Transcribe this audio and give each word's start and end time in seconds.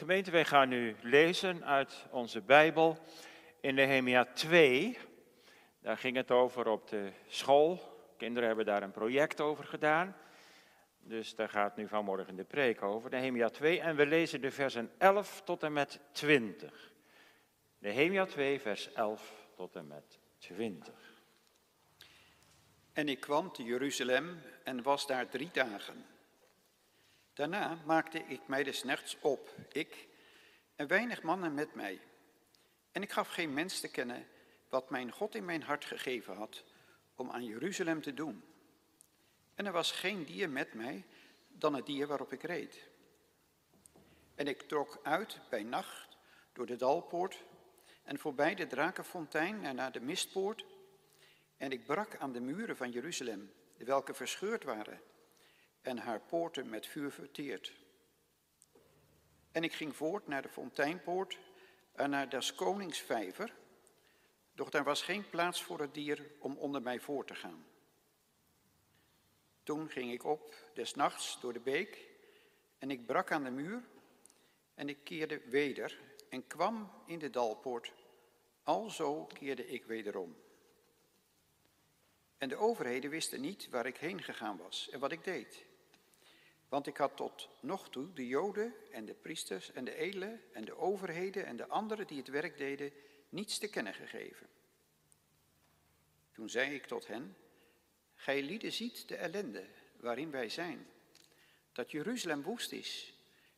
Gemeente, 0.00 0.30
wij 0.30 0.44
gaan 0.44 0.68
nu 0.68 0.96
lezen 1.02 1.64
uit 1.64 2.06
onze 2.10 2.40
Bijbel 2.40 2.98
in 3.60 3.74
Nehemia 3.74 4.24
2. 4.24 4.98
Daar 5.80 5.96
ging 5.96 6.16
het 6.16 6.30
over 6.30 6.68
op 6.68 6.88
de 6.88 7.12
school. 7.28 7.80
Kinderen 8.16 8.48
hebben 8.48 8.66
daar 8.66 8.82
een 8.82 8.90
project 8.90 9.40
over 9.40 9.64
gedaan. 9.64 10.16
Dus 11.00 11.34
daar 11.34 11.48
gaat 11.48 11.76
nu 11.76 11.88
vanmorgen 11.88 12.36
de 12.36 12.44
preek 12.44 12.82
over. 12.82 13.10
Nehemia 13.10 13.48
2 13.48 13.80
en 13.80 13.96
we 13.96 14.06
lezen 14.06 14.40
de 14.40 14.50
versen 14.50 14.90
11 14.98 15.42
tot 15.44 15.62
en 15.62 15.72
met 15.72 16.00
20. 16.12 16.92
Nehemia 17.78 18.26
2 18.26 18.60
vers 18.60 18.92
11 18.92 19.48
tot 19.56 19.76
en 19.76 19.86
met 19.86 20.18
20. 20.38 20.94
En 22.92 23.08
ik 23.08 23.20
kwam 23.20 23.52
te 23.52 23.62
Jeruzalem 23.62 24.40
en 24.64 24.82
was 24.82 25.06
daar 25.06 25.28
drie 25.28 25.50
dagen. 25.52 26.04
Daarna 27.40 27.78
maakte 27.84 28.18
ik 28.18 28.40
mij 28.46 28.62
des 28.62 28.82
nachts 28.82 29.16
op, 29.20 29.54
ik 29.72 30.08
en 30.76 30.86
weinig 30.86 31.22
mannen 31.22 31.54
met 31.54 31.74
mij. 31.74 32.00
En 32.92 33.02
ik 33.02 33.12
gaf 33.12 33.28
geen 33.28 33.54
mens 33.54 33.80
te 33.80 33.90
kennen 33.90 34.26
wat 34.68 34.90
mijn 34.90 35.12
God 35.12 35.34
in 35.34 35.44
mijn 35.44 35.62
hart 35.62 35.84
gegeven 35.84 36.36
had 36.36 36.64
om 37.14 37.30
aan 37.30 37.44
Jeruzalem 37.44 38.02
te 38.02 38.14
doen. 38.14 38.44
En 39.54 39.66
er 39.66 39.72
was 39.72 39.92
geen 39.92 40.24
dier 40.24 40.50
met 40.50 40.74
mij 40.74 41.04
dan 41.48 41.74
het 41.74 41.86
dier 41.86 42.06
waarop 42.06 42.32
ik 42.32 42.42
reed. 42.42 42.88
En 44.34 44.46
ik 44.46 44.62
trok 44.62 45.00
uit 45.02 45.40
bij 45.50 45.62
nacht 45.62 46.16
door 46.52 46.66
de 46.66 46.76
dalpoort 46.76 47.44
en 48.02 48.18
voorbij 48.18 48.54
de 48.54 48.66
drakenfontein 48.66 49.64
en 49.64 49.74
naar 49.74 49.92
de 49.92 50.00
mistpoort. 50.00 50.64
En 51.56 51.70
ik 51.70 51.84
brak 51.84 52.16
aan 52.16 52.32
de 52.32 52.40
muren 52.40 52.76
van 52.76 52.90
Jeruzalem, 52.90 53.52
welke 53.76 54.14
verscheurd 54.14 54.64
waren 54.64 55.09
en 55.82 55.98
haar 55.98 56.20
poorten 56.20 56.68
met 56.68 56.86
vuur 56.86 57.10
verteerd. 57.10 57.72
En 59.52 59.64
ik 59.64 59.72
ging 59.72 59.96
voort 59.96 60.26
naar 60.26 60.42
de 60.42 60.48
fonteinpoort 60.48 61.38
en 61.92 62.10
naar 62.10 62.28
des 62.28 62.54
konings 62.54 62.98
vijver, 62.98 63.54
doch 64.54 64.70
daar 64.70 64.84
was 64.84 65.02
geen 65.02 65.30
plaats 65.30 65.62
voor 65.62 65.80
het 65.80 65.94
dier 65.94 66.30
om 66.38 66.56
onder 66.56 66.82
mij 66.82 67.00
voor 67.00 67.24
te 67.24 67.34
gaan. 67.34 67.66
Toen 69.62 69.88
ging 69.88 70.12
ik 70.12 70.24
op 70.24 70.54
des 70.74 70.94
nachts 70.94 71.40
door 71.40 71.52
de 71.52 71.60
beek 71.60 72.08
en 72.78 72.90
ik 72.90 73.06
brak 73.06 73.32
aan 73.32 73.44
de 73.44 73.50
muur 73.50 73.82
en 74.74 74.88
ik 74.88 75.04
keerde 75.04 75.40
weder 75.40 75.98
en 76.28 76.46
kwam 76.46 76.92
in 77.06 77.18
de 77.18 77.30
dalpoort. 77.30 77.92
Alzo 78.62 79.24
keerde 79.24 79.66
ik 79.66 79.84
wederom. 79.84 80.36
En 82.38 82.48
de 82.48 82.56
overheden 82.56 83.10
wisten 83.10 83.40
niet 83.40 83.68
waar 83.68 83.86
ik 83.86 83.96
heen 83.96 84.22
gegaan 84.22 84.56
was 84.56 84.88
en 84.90 85.00
wat 85.00 85.12
ik 85.12 85.24
deed. 85.24 85.64
Want 86.70 86.86
ik 86.86 86.96
had 86.96 87.16
tot 87.16 87.48
nog 87.60 87.90
toe 87.90 88.12
de 88.12 88.26
Joden 88.26 88.74
en 88.90 89.04
de 89.04 89.14
priesters 89.14 89.72
en 89.72 89.84
de 89.84 89.94
edelen 89.94 90.42
en 90.52 90.64
de 90.64 90.76
overheden 90.76 91.46
en 91.46 91.56
de 91.56 91.66
anderen 91.66 92.06
die 92.06 92.18
het 92.18 92.28
werk 92.28 92.58
deden 92.58 92.92
niets 93.28 93.58
te 93.58 93.70
kennen 93.70 93.94
gegeven. 93.94 94.48
Toen 96.32 96.48
zei 96.48 96.74
ik 96.74 96.86
tot 96.86 97.06
hen, 97.06 97.36
gij 98.14 98.42
lieden 98.42 98.72
ziet 98.72 99.08
de 99.08 99.16
ellende 99.16 99.66
waarin 99.96 100.30
wij 100.30 100.48
zijn, 100.48 100.86
dat 101.72 101.90
Jeruzalem 101.90 102.42
woest 102.42 102.72
is 102.72 103.14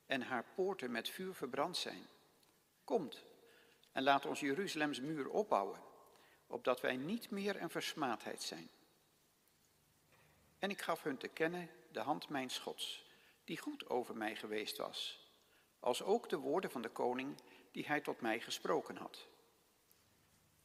en 0.06 0.22
haar 0.22 0.44
poorten 0.54 0.90
met 0.90 1.08
vuur 1.08 1.34
verbrand 1.34 1.76
zijn. 1.76 2.06
Komt 2.84 3.24
en 3.92 4.02
laat 4.02 4.26
ons 4.26 4.40
Jeruzalems 4.40 5.00
muur 5.00 5.28
opbouwen, 5.28 5.80
opdat 6.46 6.80
wij 6.80 6.96
niet 6.96 7.30
meer 7.30 7.62
een 7.62 7.70
versmaadheid 7.70 8.42
zijn. 8.42 8.70
En 10.58 10.70
ik 10.70 10.80
gaf 10.80 11.02
hun 11.02 11.16
te 11.16 11.28
kennen 11.28 11.70
de 11.90 12.00
hand 12.00 12.28
mijn 12.28 12.50
schots, 12.50 13.01
die 13.44 13.58
goed 13.58 13.88
over 13.88 14.16
mij 14.16 14.36
geweest 14.36 14.76
was, 14.76 15.26
als 15.80 16.02
ook 16.02 16.28
de 16.28 16.36
woorden 16.36 16.70
van 16.70 16.82
de 16.82 16.88
koning 16.88 17.36
die 17.70 17.86
hij 17.86 18.00
tot 18.00 18.20
mij 18.20 18.40
gesproken 18.40 18.96
had. 18.96 19.26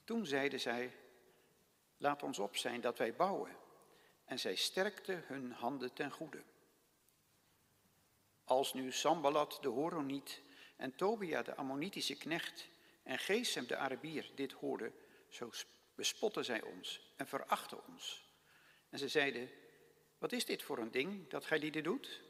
Toen 0.03 0.25
zeiden 0.25 0.59
zij, 0.59 0.95
laat 1.97 2.23
ons 2.23 2.39
op 2.39 2.55
zijn 2.55 2.81
dat 2.81 2.97
wij 2.97 3.15
bouwen, 3.15 3.55
en 4.25 4.39
zij 4.39 4.55
sterkten 4.55 5.23
hun 5.25 5.51
handen 5.51 5.93
ten 5.93 6.11
goede. 6.11 6.43
Als 8.43 8.73
nu 8.73 8.91
Sambalat 8.91 9.57
de 9.61 9.67
Horoniet 9.67 10.41
en 10.75 10.95
Tobia 10.95 11.41
de 11.41 11.55
Ammonitische 11.55 12.17
knecht 12.17 12.67
en 13.03 13.19
Gesem 13.19 13.67
de 13.67 13.77
Arabier 13.77 14.31
dit 14.35 14.51
hoorden, 14.51 14.93
zo 15.29 15.49
bespotten 15.95 16.45
zij 16.45 16.61
ons 16.61 17.13
en 17.15 17.27
verachten 17.27 17.85
ons. 17.87 18.25
En 18.89 18.99
ze 18.99 19.07
zeiden, 19.07 19.49
wat 20.17 20.31
is 20.31 20.45
dit 20.45 20.63
voor 20.63 20.77
een 20.77 20.91
ding 20.91 21.29
dat 21.29 21.45
gij 21.45 21.59
lieden 21.59 21.83
doet? 21.83 22.21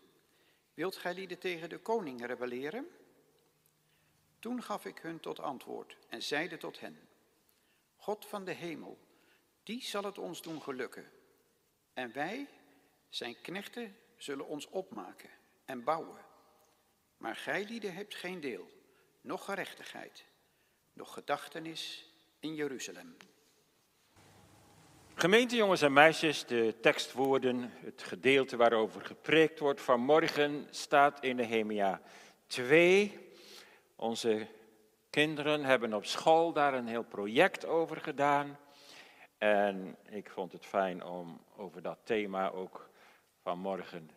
Wilt 0.77 0.95
gij 0.95 1.13
lieden 1.13 1.39
tegen 1.39 1.69
de 1.69 1.77
koning 1.77 2.25
rebelleren? 2.25 2.87
Toen 4.39 4.63
gaf 4.63 4.85
ik 4.85 4.97
hun 4.97 5.19
tot 5.19 5.39
antwoord 5.39 5.97
en 6.09 6.23
zeide 6.23 6.57
tot 6.57 6.79
hen, 6.79 7.09
God 7.95 8.25
van 8.25 8.45
de 8.45 8.51
hemel, 8.51 8.97
die 9.63 9.83
zal 9.83 10.03
het 10.03 10.17
ons 10.17 10.41
doen 10.41 10.61
gelukken. 10.61 11.11
En 11.93 12.13
wij, 12.13 12.47
zijn 13.09 13.41
knechten, 13.41 13.97
zullen 14.17 14.47
ons 14.47 14.67
opmaken 14.67 15.29
en 15.65 15.83
bouwen. 15.83 16.25
Maar 17.17 17.35
gij 17.35 17.65
lieden 17.65 17.93
hebt 17.93 18.15
geen 18.15 18.39
deel, 18.39 18.71
noch 19.21 19.45
gerechtigheid, 19.45 20.25
noch 20.93 21.13
gedachtenis 21.13 22.11
in 22.39 22.55
Jeruzalem. 22.55 23.17
Gemeente 25.19 25.55
jongens 25.55 25.81
en 25.81 25.93
meisjes, 25.93 26.45
de 26.45 26.75
tekstwoorden, 26.81 27.71
het 27.73 28.03
gedeelte 28.03 28.57
waarover 28.57 29.05
gepreekt 29.05 29.59
wordt 29.59 29.81
vanmorgen 29.81 30.67
staat 30.69 31.23
in 31.23 31.35
Nehemia 31.35 32.01
2. 32.47 33.19
Onze 33.95 34.47
kinderen 35.09 35.63
hebben 35.63 35.93
op 35.93 36.05
school 36.05 36.53
daar 36.53 36.73
een 36.73 36.87
heel 36.87 37.03
project 37.03 37.65
over 37.65 37.97
gedaan. 37.97 38.57
En 39.37 39.97
ik 40.09 40.29
vond 40.29 40.51
het 40.51 40.65
fijn 40.65 41.03
om 41.03 41.41
over 41.55 41.81
dat 41.81 41.99
thema 42.03 42.49
ook 42.49 42.89
vanmorgen 43.41 44.11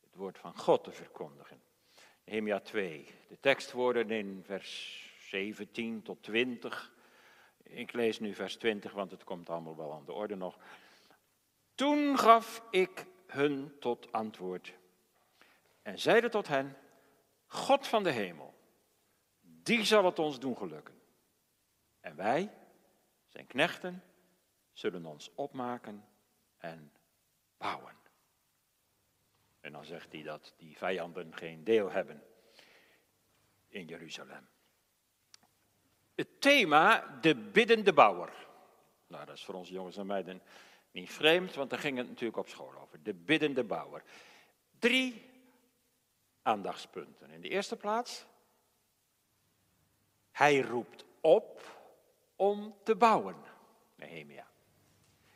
het 0.00 0.14
woord 0.14 0.38
van 0.38 0.56
God 0.56 0.84
te 0.84 0.92
verkondigen. 0.92 1.62
Nehemia 2.24 2.60
2, 2.60 3.06
de 3.28 3.40
tekstwoorden 3.40 4.10
in 4.10 4.42
vers 4.46 5.02
17 5.18 6.02
tot 6.02 6.22
20. 6.22 6.94
Ik 7.68 7.92
lees 7.92 8.18
nu 8.18 8.34
vers 8.34 8.56
20, 8.56 8.92
want 8.92 9.10
het 9.10 9.24
komt 9.24 9.50
allemaal 9.50 9.76
wel 9.76 9.92
aan 9.92 10.04
de 10.04 10.12
orde 10.12 10.34
nog. 10.34 10.58
Toen 11.74 12.18
gaf 12.18 12.62
ik 12.70 13.06
hun 13.26 13.78
tot 13.78 14.12
antwoord 14.12 14.74
en 15.82 15.98
zeide 15.98 16.28
tot 16.28 16.48
hen, 16.48 16.76
God 17.46 17.86
van 17.86 18.02
de 18.02 18.10
hemel, 18.10 18.54
die 19.40 19.84
zal 19.84 20.04
het 20.04 20.18
ons 20.18 20.38
doen 20.38 20.56
gelukken. 20.56 21.00
En 22.00 22.16
wij, 22.16 22.52
zijn 23.26 23.46
knechten, 23.46 24.02
zullen 24.72 25.06
ons 25.06 25.30
opmaken 25.34 26.04
en 26.56 26.92
bouwen. 27.56 27.96
En 29.60 29.72
dan 29.72 29.84
zegt 29.84 30.12
hij 30.12 30.22
dat 30.22 30.54
die 30.56 30.76
vijanden 30.76 31.36
geen 31.36 31.64
deel 31.64 31.90
hebben 31.90 32.22
in 33.68 33.86
Jeruzalem. 33.86 34.48
Het 36.16 36.40
thema 36.40 37.18
de 37.20 37.34
biddende 37.34 37.92
bouwer. 37.92 38.32
Nou, 39.06 39.26
dat 39.26 39.36
is 39.36 39.44
voor 39.44 39.54
onze 39.54 39.72
jongens 39.72 39.96
en 39.96 40.06
meiden 40.06 40.42
niet 40.90 41.10
vreemd, 41.10 41.54
want 41.54 41.70
daar 41.70 41.78
ging 41.78 41.98
het 41.98 42.08
natuurlijk 42.08 42.38
op 42.38 42.48
school 42.48 42.72
over. 42.80 43.02
De 43.02 43.14
biddende 43.14 43.64
bouwer. 43.64 44.02
Drie 44.78 45.30
aandachtspunten. 46.42 47.30
In 47.30 47.40
de 47.40 47.48
eerste 47.48 47.76
plaats, 47.76 48.26
hij 50.30 50.60
roept 50.60 51.04
op 51.20 51.78
om 52.36 52.76
te 52.82 52.96
bouwen, 52.96 53.36
Nehemia. 53.94 54.46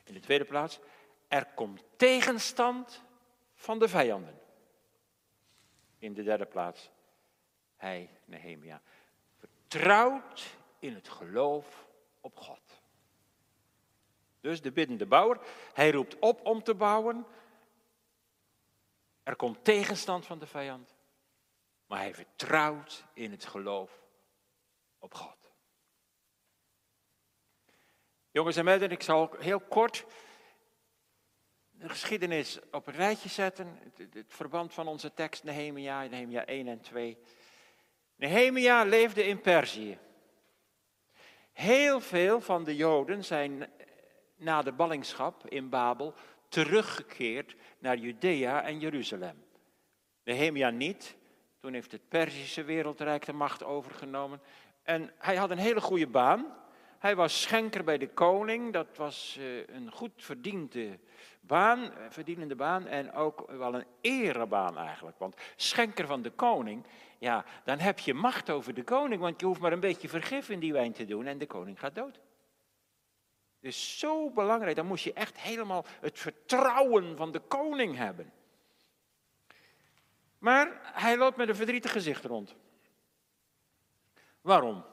In 0.04 0.14
de 0.14 0.20
tweede 0.20 0.44
plaats, 0.44 0.80
er 1.28 1.46
komt 1.54 1.84
tegenstand 1.96 3.02
van 3.54 3.78
de 3.78 3.88
vijanden. 3.88 4.40
In 5.98 6.14
de 6.14 6.22
derde 6.22 6.46
plaats, 6.46 6.90
hij, 7.76 8.10
Nehemia, 8.24 8.82
vertrouwt 9.38 10.58
in 10.80 10.94
het 10.94 11.08
geloof 11.08 11.86
op 12.20 12.36
God. 12.36 12.60
Dus 14.40 14.62
de 14.62 14.72
biddende 14.72 15.06
bouwer, 15.06 15.40
hij 15.72 15.90
roept 15.90 16.18
op 16.18 16.46
om 16.46 16.62
te 16.62 16.74
bouwen. 16.74 17.26
Er 19.22 19.36
komt 19.36 19.64
tegenstand 19.64 20.26
van 20.26 20.38
de 20.38 20.46
vijand, 20.46 20.94
maar 21.86 21.98
hij 21.98 22.14
vertrouwt 22.14 23.04
in 23.12 23.30
het 23.30 23.44
geloof 23.44 24.02
op 24.98 25.14
God. 25.14 25.38
Jongens 28.30 28.56
en 28.56 28.64
meiden, 28.64 28.90
ik 28.90 29.02
zal 29.02 29.34
heel 29.38 29.60
kort 29.60 30.06
de 31.80 31.88
geschiedenis 31.88 32.58
op 32.70 32.86
een 32.86 32.94
rijtje 32.94 33.28
zetten. 33.28 33.78
Het, 33.82 34.14
het 34.14 34.32
verband 34.34 34.74
van 34.74 34.88
onze 34.88 35.14
tekst 35.14 35.44
Nehemia, 35.44 36.02
Nehemia 36.02 36.44
1 36.44 36.68
en 36.68 36.80
2. 36.80 37.18
Nehemia 38.16 38.84
leefde 38.84 39.24
in 39.24 39.40
Perzië. 39.40 39.98
Heel 41.60 42.00
veel 42.00 42.40
van 42.40 42.64
de 42.64 42.76
Joden 42.76 43.24
zijn 43.24 43.68
na 44.36 44.62
de 44.62 44.72
ballingschap 44.72 45.48
in 45.48 45.68
Babel 45.68 46.14
teruggekeerd 46.48 47.56
naar 47.78 47.96
Judea 47.96 48.62
en 48.62 48.78
Jeruzalem. 48.78 49.44
Nehemia 50.24 50.70
niet, 50.70 51.16
Toen 51.60 51.72
heeft 51.72 51.92
het 51.92 52.08
Perzische 52.08 52.62
wereldrijk 52.62 53.26
de 53.26 53.32
macht 53.32 53.64
overgenomen. 53.64 54.40
En 54.82 55.12
hij 55.18 55.36
had 55.36 55.50
een 55.50 55.58
hele 55.58 55.80
goede 55.80 56.06
baan. 56.06 56.46
Hij 57.00 57.16
was 57.16 57.42
schenker 57.42 57.84
bij 57.84 57.98
de 57.98 58.08
koning. 58.08 58.72
Dat 58.72 58.96
was 58.96 59.36
eh, 59.38 59.66
een 59.66 59.90
goed 59.92 60.12
verdiende 60.16 60.98
baan, 61.40 61.92
eh, 61.92 62.06
verdienende 62.08 62.54
baan 62.54 62.86
en 62.86 63.12
ook 63.12 63.50
wel 63.50 63.74
een 63.74 63.86
erebaan 64.00 64.78
eigenlijk. 64.78 65.18
Want 65.18 65.36
schenker 65.56 66.06
van 66.06 66.22
de 66.22 66.30
koning, 66.30 66.86
ja, 67.18 67.44
dan 67.64 67.78
heb 67.78 67.98
je 67.98 68.14
macht 68.14 68.50
over 68.50 68.74
de 68.74 68.82
koning, 68.82 69.20
want 69.20 69.40
je 69.40 69.46
hoeft 69.46 69.60
maar 69.60 69.72
een 69.72 69.80
beetje 69.80 70.08
vergif 70.08 70.48
in 70.48 70.58
die 70.58 70.72
wijn 70.72 70.92
te 70.92 71.04
doen 71.04 71.26
en 71.26 71.38
de 71.38 71.46
koning 71.46 71.78
gaat 71.78 71.94
dood. 71.94 72.20
Dus 73.60 73.98
zo 73.98 74.30
belangrijk, 74.30 74.76
dan 74.76 74.86
moest 74.86 75.04
je 75.04 75.12
echt 75.12 75.40
helemaal 75.40 75.84
het 76.00 76.18
vertrouwen 76.18 77.16
van 77.16 77.32
de 77.32 77.40
koning 77.40 77.96
hebben. 77.96 78.32
Maar 80.38 80.80
hij 80.82 81.16
loopt 81.16 81.36
met 81.36 81.48
een 81.48 81.56
verdrietig 81.56 81.92
gezicht 81.92 82.24
rond. 82.24 82.54
Waarom? 84.40 84.84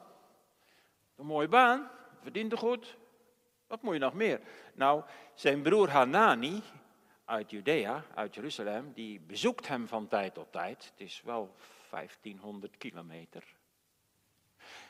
Een 1.16 1.26
mooie 1.26 1.48
baan, 1.48 1.90
verdiende 2.28 2.56
goed. 2.56 2.96
Wat 3.66 3.82
moet 3.82 3.94
je 3.94 4.00
nog 4.00 4.14
meer? 4.14 4.40
Nou, 4.74 5.02
zijn 5.34 5.62
broer 5.62 5.90
Hanani 5.90 6.62
uit 7.24 7.50
Judea, 7.50 8.04
uit 8.14 8.34
Jeruzalem, 8.34 8.92
die 8.92 9.20
bezoekt 9.20 9.68
hem 9.68 9.88
van 9.88 10.08
tijd 10.08 10.34
tot 10.34 10.52
tijd. 10.52 10.84
Het 10.84 11.00
is 11.00 11.22
wel 11.24 11.54
1500 11.90 12.76
kilometer. 12.76 13.44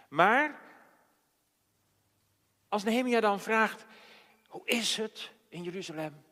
Maar 0.09 0.61
als 2.69 2.85
Nehemia 2.85 3.21
dan 3.21 3.41
vraagt, 3.41 3.85
hoe 4.49 4.67
is 4.67 4.97
het 4.97 5.33
in 5.49 5.63
Jeruzalem? 5.63 6.25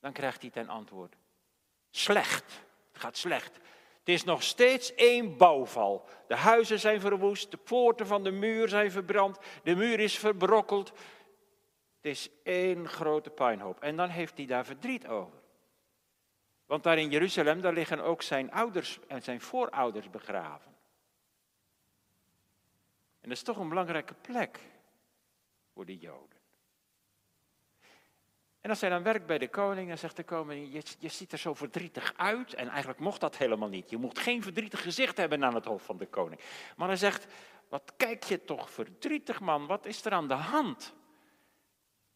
Dan 0.00 0.12
krijgt 0.12 0.40
hij 0.40 0.50
ten 0.50 0.68
antwoord, 0.68 1.16
slecht. 1.90 2.60
Het 2.92 3.00
gaat 3.00 3.16
slecht. 3.16 3.58
Het 4.00 4.08
is 4.08 4.24
nog 4.24 4.42
steeds 4.42 4.94
één 4.94 5.36
bouwval. 5.36 6.08
De 6.26 6.36
huizen 6.36 6.80
zijn 6.80 7.00
verwoest, 7.00 7.50
de 7.50 7.56
poorten 7.56 8.06
van 8.06 8.24
de 8.24 8.30
muur 8.30 8.68
zijn 8.68 8.90
verbrand, 8.90 9.38
de 9.62 9.74
muur 9.74 10.00
is 10.00 10.18
verbrokkeld. 10.18 10.88
Het 10.88 12.10
is 12.10 12.30
één 12.42 12.88
grote 12.88 13.30
puinhoop. 13.30 13.80
En 13.80 13.96
dan 13.96 14.08
heeft 14.08 14.36
hij 14.36 14.46
daar 14.46 14.64
verdriet 14.64 15.06
over. 15.06 15.38
Want 16.66 16.82
daar 16.82 16.98
in 16.98 17.10
Jeruzalem, 17.10 17.60
daar 17.60 17.72
liggen 17.72 18.00
ook 18.00 18.22
zijn 18.22 18.52
ouders 18.52 18.98
en 19.08 19.22
zijn 19.22 19.40
voorouders 19.40 20.10
begraven. 20.10 20.70
En 23.20 23.28
dat 23.28 23.36
is 23.38 23.42
toch 23.42 23.56
een 23.56 23.68
belangrijke 23.68 24.14
plek 24.14 24.60
voor 25.72 25.84
de 25.84 25.96
Joden. 25.98 26.39
En 28.60 28.70
als 28.70 28.80
hij 28.80 28.90
dan 28.90 29.02
werkt 29.02 29.26
bij 29.26 29.38
de 29.38 29.48
koning, 29.48 29.88
dan 29.88 29.98
zegt 29.98 30.16
de 30.16 30.24
koning, 30.24 30.72
je, 30.72 30.82
je 30.98 31.08
ziet 31.08 31.32
er 31.32 31.38
zo 31.38 31.54
verdrietig 31.54 32.12
uit. 32.16 32.54
En 32.54 32.68
eigenlijk 32.68 33.00
mocht 33.00 33.20
dat 33.20 33.36
helemaal 33.36 33.68
niet. 33.68 33.90
Je 33.90 33.96
mocht 33.96 34.18
geen 34.18 34.42
verdrietig 34.42 34.82
gezicht 34.82 35.16
hebben 35.16 35.44
aan 35.44 35.54
het 35.54 35.64
hoofd 35.64 35.84
van 35.84 35.96
de 35.96 36.06
koning. 36.06 36.40
Maar 36.76 36.88
hij 36.88 36.96
zegt, 36.96 37.26
wat 37.68 37.92
kijk 37.96 38.24
je 38.24 38.44
toch 38.44 38.70
verdrietig 38.70 39.40
man, 39.40 39.66
wat 39.66 39.86
is 39.86 40.04
er 40.04 40.12
aan 40.12 40.28
de 40.28 40.34
hand? 40.34 40.94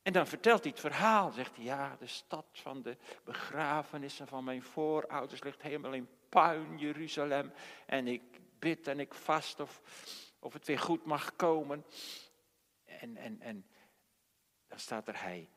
En 0.03 0.13
dan 0.13 0.27
vertelt 0.27 0.63
hij 0.63 0.71
het 0.71 0.81
verhaal, 0.81 1.31
zegt 1.31 1.57
hij, 1.57 1.65
ja, 1.65 1.97
de 1.99 2.07
stad 2.07 2.47
van 2.53 2.83
de 2.83 2.97
begrafenissen 3.25 4.29
van 4.29 4.45
mijn 4.45 4.63
voorouders 4.63 5.43
ligt 5.43 5.63
helemaal 5.63 5.93
in 5.93 6.09
puin, 6.29 6.79
Jeruzalem. 6.79 7.53
En 7.87 8.09
ik 8.09 8.23
bid 8.59 8.87
en 8.87 9.01
ik 9.01 9.15
vast 9.15 9.61
of, 9.61 9.81
of 10.39 10.53
het 10.53 10.67
weer 10.67 10.79
goed 10.79 11.05
mag 11.05 11.37
komen. 11.37 11.85
En, 12.85 13.17
en, 13.17 13.41
en 13.41 13.67
dan 14.69 14.79
staat 14.79 15.09
er 15.09 15.23
hij 15.23 15.49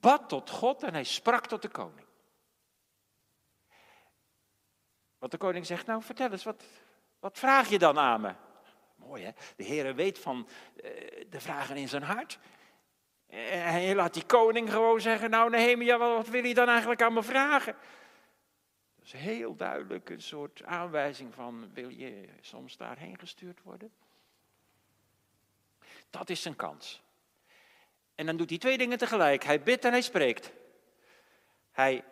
bad 0.00 0.28
tot 0.28 0.50
God 0.50 0.82
en 0.82 0.92
hij 0.92 1.04
sprak 1.04 1.46
tot 1.46 1.62
de 1.62 1.68
koning. 1.68 2.06
Want 5.18 5.32
de 5.32 5.38
koning 5.38 5.66
zegt, 5.66 5.86
nou 5.86 6.02
vertel 6.02 6.30
eens, 6.30 6.44
wat, 6.44 6.64
wat 7.18 7.38
vraag 7.38 7.68
je 7.68 7.78
dan 7.78 7.98
aan 7.98 8.20
me? 8.20 8.34
Mooi 8.96 9.24
hè, 9.24 9.30
de 9.56 9.64
Heer 9.64 9.94
weet 9.94 10.18
van 10.18 10.48
uh, 10.76 10.90
de 11.30 11.40
vragen 11.40 11.76
in 11.76 11.88
zijn 11.88 12.02
hart. 12.02 12.38
En 13.26 13.62
hij 13.62 13.94
laat 13.94 14.14
die 14.14 14.26
koning 14.26 14.70
gewoon 14.70 15.00
zeggen, 15.00 15.30
nou 15.30 15.50
Nehemia, 15.50 15.98
wat, 15.98 16.16
wat 16.16 16.28
wil 16.28 16.44
je 16.44 16.54
dan 16.54 16.68
eigenlijk 16.68 17.02
aan 17.02 17.12
me 17.12 17.22
vragen? 17.22 17.76
Dat 18.96 19.04
is 19.04 19.12
heel 19.12 19.56
duidelijk 19.56 20.10
een 20.10 20.22
soort 20.22 20.64
aanwijzing 20.64 21.34
van, 21.34 21.70
wil 21.72 21.88
je 21.88 22.28
soms 22.40 22.76
daarheen 22.76 23.18
gestuurd 23.18 23.62
worden? 23.62 23.92
Dat 26.10 26.30
is 26.30 26.42
zijn 26.42 26.56
kans. 26.56 27.02
En 28.18 28.26
dan 28.26 28.36
doet 28.36 28.48
hij 28.48 28.58
twee 28.58 28.78
dingen 28.78 28.98
tegelijk. 28.98 29.44
Hij 29.44 29.62
bidt 29.62 29.84
en 29.84 29.90
hij 29.90 30.02
spreekt. 30.02 30.52
Hij 31.70 32.04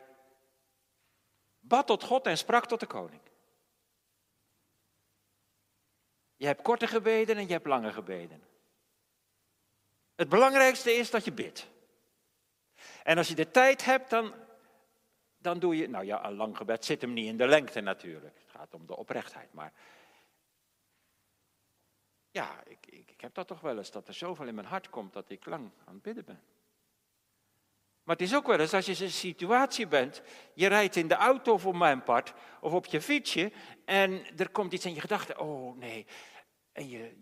bad 1.60 1.86
tot 1.86 2.02
God 2.02 2.26
en 2.26 2.38
sprak 2.38 2.66
tot 2.66 2.80
de 2.80 2.86
koning. 2.86 3.20
Je 6.36 6.46
hebt 6.46 6.62
korte 6.62 6.86
gebeden 6.86 7.36
en 7.36 7.46
je 7.46 7.52
hebt 7.52 7.66
lange 7.66 7.92
gebeden. 7.92 8.42
Het 10.14 10.28
belangrijkste 10.28 10.92
is 10.92 11.10
dat 11.10 11.24
je 11.24 11.32
bidt. 11.32 11.68
En 13.02 13.18
als 13.18 13.28
je 13.28 13.34
de 13.34 13.50
tijd 13.50 13.84
hebt, 13.84 14.10
dan, 14.10 14.34
dan 15.38 15.58
doe 15.58 15.76
je. 15.76 15.88
Nou 15.88 16.04
ja, 16.04 16.24
een 16.24 16.36
lang 16.36 16.56
gebed 16.56 16.84
zit 16.84 17.00
hem 17.00 17.12
niet 17.12 17.28
in 17.28 17.36
de 17.36 17.46
lengte 17.46 17.80
natuurlijk. 17.80 18.38
Het 18.38 18.50
gaat 18.50 18.74
om 18.74 18.86
de 18.86 18.96
oprechtheid. 18.96 19.52
Maar 19.52 19.72
ja, 22.36 22.62
ik, 22.66 22.86
ik, 22.86 23.10
ik 23.10 23.20
heb 23.20 23.34
dat 23.34 23.46
toch 23.46 23.60
wel 23.60 23.76
eens, 23.78 23.90
dat 23.90 24.08
er 24.08 24.14
zoveel 24.14 24.46
in 24.46 24.54
mijn 24.54 24.66
hart 24.66 24.90
komt 24.90 25.12
dat 25.12 25.30
ik 25.30 25.46
lang 25.46 25.70
aan 25.84 25.94
het 25.94 26.02
bidden 26.02 26.24
ben. 26.24 26.42
Maar 28.02 28.16
het 28.16 28.24
is 28.24 28.34
ook 28.34 28.46
wel 28.46 28.58
eens 28.58 28.74
als 28.74 28.86
je 28.86 28.92
in 28.92 29.02
een 29.02 29.10
situatie 29.10 29.86
bent, 29.86 30.22
je 30.54 30.66
rijdt 30.66 30.96
in 30.96 31.08
de 31.08 31.14
auto 31.14 31.58
voor 31.58 31.76
mijn 31.76 32.02
part, 32.02 32.32
of 32.60 32.72
op 32.72 32.86
je 32.86 33.00
fietsje, 33.00 33.52
en 33.84 34.36
er 34.36 34.48
komt 34.48 34.72
iets 34.72 34.84
in 34.84 34.94
je 34.94 35.00
gedachten, 35.00 35.38
oh 35.38 35.76
nee, 35.76 36.06
en 36.72 36.88
je, 36.88 37.16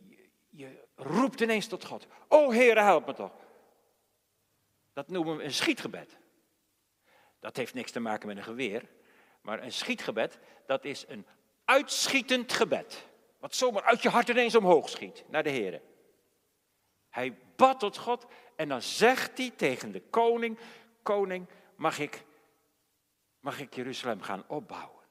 je, 0.48 0.84
roept 0.94 1.40
ineens 1.40 1.66
tot 1.66 1.84
God, 1.84 2.06
oh 2.28 2.52
Heer, 2.52 2.82
help 2.82 3.06
me 3.06 3.12
toch. 3.12 3.32
Dat 4.92 5.08
noemen 5.08 5.36
we 5.36 5.44
een 5.44 5.54
schietgebed. 5.54 6.18
Dat 7.40 7.56
heeft 7.56 7.74
niks 7.74 7.90
te 7.90 8.00
maken 8.00 8.28
met 8.28 8.36
een 8.36 8.42
geweer, 8.42 8.88
maar 9.40 9.62
een 9.62 9.72
schietgebed, 9.72 10.38
dat 10.66 10.84
is 10.84 11.04
een 11.08 11.26
uitschietend 11.64 12.52
gebed. 12.52 13.12
Wat 13.44 13.54
zomaar 13.54 13.82
uit 13.82 14.02
je 14.02 14.08
hart 14.08 14.28
ineens 14.28 14.54
omhoog 14.54 14.88
schiet 14.88 15.24
naar 15.28 15.42
de 15.42 15.50
Heer. 15.50 15.80
Hij 17.10 17.36
bad 17.56 17.80
tot 17.80 17.96
God 17.96 18.26
en 18.56 18.68
dan 18.68 18.82
zegt 18.82 19.38
hij 19.38 19.52
tegen 19.56 19.92
de 19.92 20.00
koning: 20.00 20.58
Koning, 21.02 21.46
mag 21.76 21.98
ik, 21.98 22.24
mag 23.40 23.60
ik 23.60 23.74
Jeruzalem 23.74 24.22
gaan 24.22 24.44
opbouwen? 24.46 25.02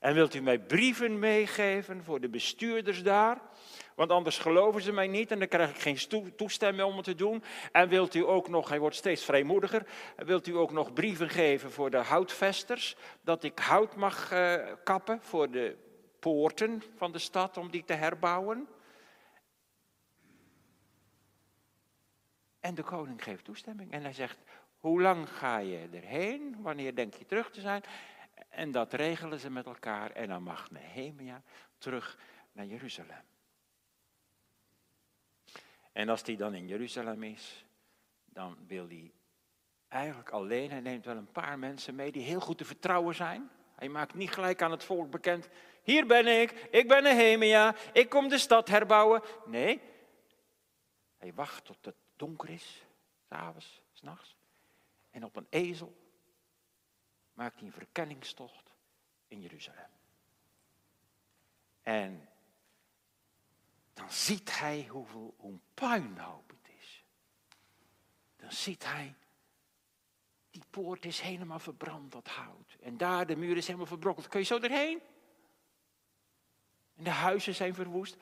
En 0.00 0.14
wilt 0.14 0.34
u 0.34 0.40
mij 0.40 0.58
brieven 0.58 1.18
meegeven 1.18 2.04
voor 2.04 2.20
de 2.20 2.28
bestuurders 2.28 3.02
daar? 3.02 3.40
Want 3.94 4.10
anders 4.10 4.38
geloven 4.38 4.82
ze 4.82 4.92
mij 4.92 5.08
niet 5.08 5.30
en 5.30 5.38
dan 5.38 5.48
krijg 5.48 5.70
ik 5.70 5.80
geen 5.80 6.34
toestemming 6.36 6.88
om 6.88 6.96
het 6.96 7.04
te 7.04 7.14
doen. 7.14 7.42
En 7.72 7.88
wilt 7.88 8.14
u 8.14 8.26
ook 8.26 8.48
nog, 8.48 8.68
hij 8.68 8.78
wordt 8.78 8.96
steeds 8.96 9.24
vrijmoediger, 9.24 9.86
wilt 10.16 10.46
u 10.46 10.56
ook 10.56 10.72
nog 10.72 10.92
brieven 10.92 11.28
geven 11.28 11.70
voor 11.70 11.90
de 11.90 11.96
houtvesters? 11.96 12.96
Dat 13.20 13.42
ik 13.42 13.58
hout 13.58 13.96
mag 13.96 14.32
uh, 14.32 14.72
kappen 14.84 15.22
voor 15.22 15.50
de 15.50 15.88
poorten 16.20 16.82
van 16.96 17.12
de 17.12 17.18
stad 17.18 17.56
om 17.56 17.70
die 17.70 17.84
te 17.84 17.92
herbouwen. 17.92 18.68
En 22.60 22.74
de 22.74 22.82
koning 22.82 23.22
geeft 23.22 23.44
toestemming 23.44 23.92
en 23.92 24.02
hij 24.02 24.12
zegt, 24.12 24.38
hoe 24.76 25.00
lang 25.00 25.28
ga 25.28 25.58
je 25.58 25.88
erheen? 25.92 26.62
Wanneer 26.62 26.94
denk 26.94 27.14
je 27.14 27.26
terug 27.26 27.50
te 27.50 27.60
zijn? 27.60 27.82
En 28.48 28.70
dat 28.70 28.92
regelen 28.92 29.40
ze 29.40 29.50
met 29.50 29.66
elkaar 29.66 30.10
en 30.10 30.28
dan 30.28 30.42
mag 30.42 30.70
Nehemia 30.70 31.42
terug 31.78 32.18
naar 32.52 32.66
Jeruzalem. 32.66 33.22
En 35.92 36.08
als 36.08 36.22
hij 36.22 36.36
dan 36.36 36.54
in 36.54 36.66
Jeruzalem 36.66 37.22
is, 37.22 37.64
dan 38.24 38.56
wil 38.66 38.86
hij 38.88 39.12
eigenlijk 39.88 40.30
alleen, 40.30 40.70
hij 40.70 40.80
neemt 40.80 41.04
wel 41.04 41.16
een 41.16 41.32
paar 41.32 41.58
mensen 41.58 41.94
mee 41.94 42.12
die 42.12 42.22
heel 42.22 42.40
goed 42.40 42.58
te 42.58 42.64
vertrouwen 42.64 43.14
zijn. 43.14 43.50
Hij 43.74 43.88
maakt 43.88 44.14
niet 44.14 44.30
gelijk 44.30 44.62
aan 44.62 44.70
het 44.70 44.84
volk 44.84 45.10
bekend, 45.10 45.48
hier 45.82 46.06
ben 46.06 46.40
ik, 46.40 46.50
ik 46.70 46.88
ben 46.88 47.02
Nehemia, 47.02 47.74
ik 47.92 48.08
kom 48.08 48.28
de 48.28 48.38
stad 48.38 48.68
herbouwen. 48.68 49.22
Nee, 49.46 49.80
hij 51.18 51.34
wacht 51.34 51.64
tot 51.64 51.84
het 51.84 51.96
donker 52.16 52.50
is, 52.50 52.84
s'avonds, 53.28 53.82
s'nachts. 53.92 54.36
En 55.10 55.24
op 55.24 55.36
een 55.36 55.46
ezel 55.50 55.96
maakt 57.32 57.56
hij 57.56 57.66
een 57.66 57.72
verkenningstocht 57.72 58.70
in 59.28 59.40
Jeruzalem. 59.40 59.90
En 61.82 62.28
dan 63.94 64.12
ziet 64.12 64.58
hij 64.58 64.86
hoeveel 64.90 65.34
hoe 65.36 65.58
puinhoop 65.74 66.48
het 66.48 66.72
is. 66.78 67.04
Dan 68.36 68.52
ziet 68.52 68.84
hij, 68.84 69.14
die 70.50 70.62
poort 70.70 71.04
is 71.04 71.20
helemaal 71.20 71.58
verbrand, 71.58 72.12
dat 72.12 72.28
hout. 72.28 72.76
En 72.80 72.96
daar, 72.96 73.26
de 73.26 73.36
muur 73.36 73.56
is 73.56 73.66
helemaal 73.66 73.86
verbrokkeld. 73.86 74.28
Kun 74.28 74.40
je 74.40 74.46
zo 74.46 74.58
erheen? 74.58 75.00
En 77.00 77.06
de 77.06 77.12
huizen 77.12 77.54
zijn 77.54 77.74
verwoest. 77.74 78.16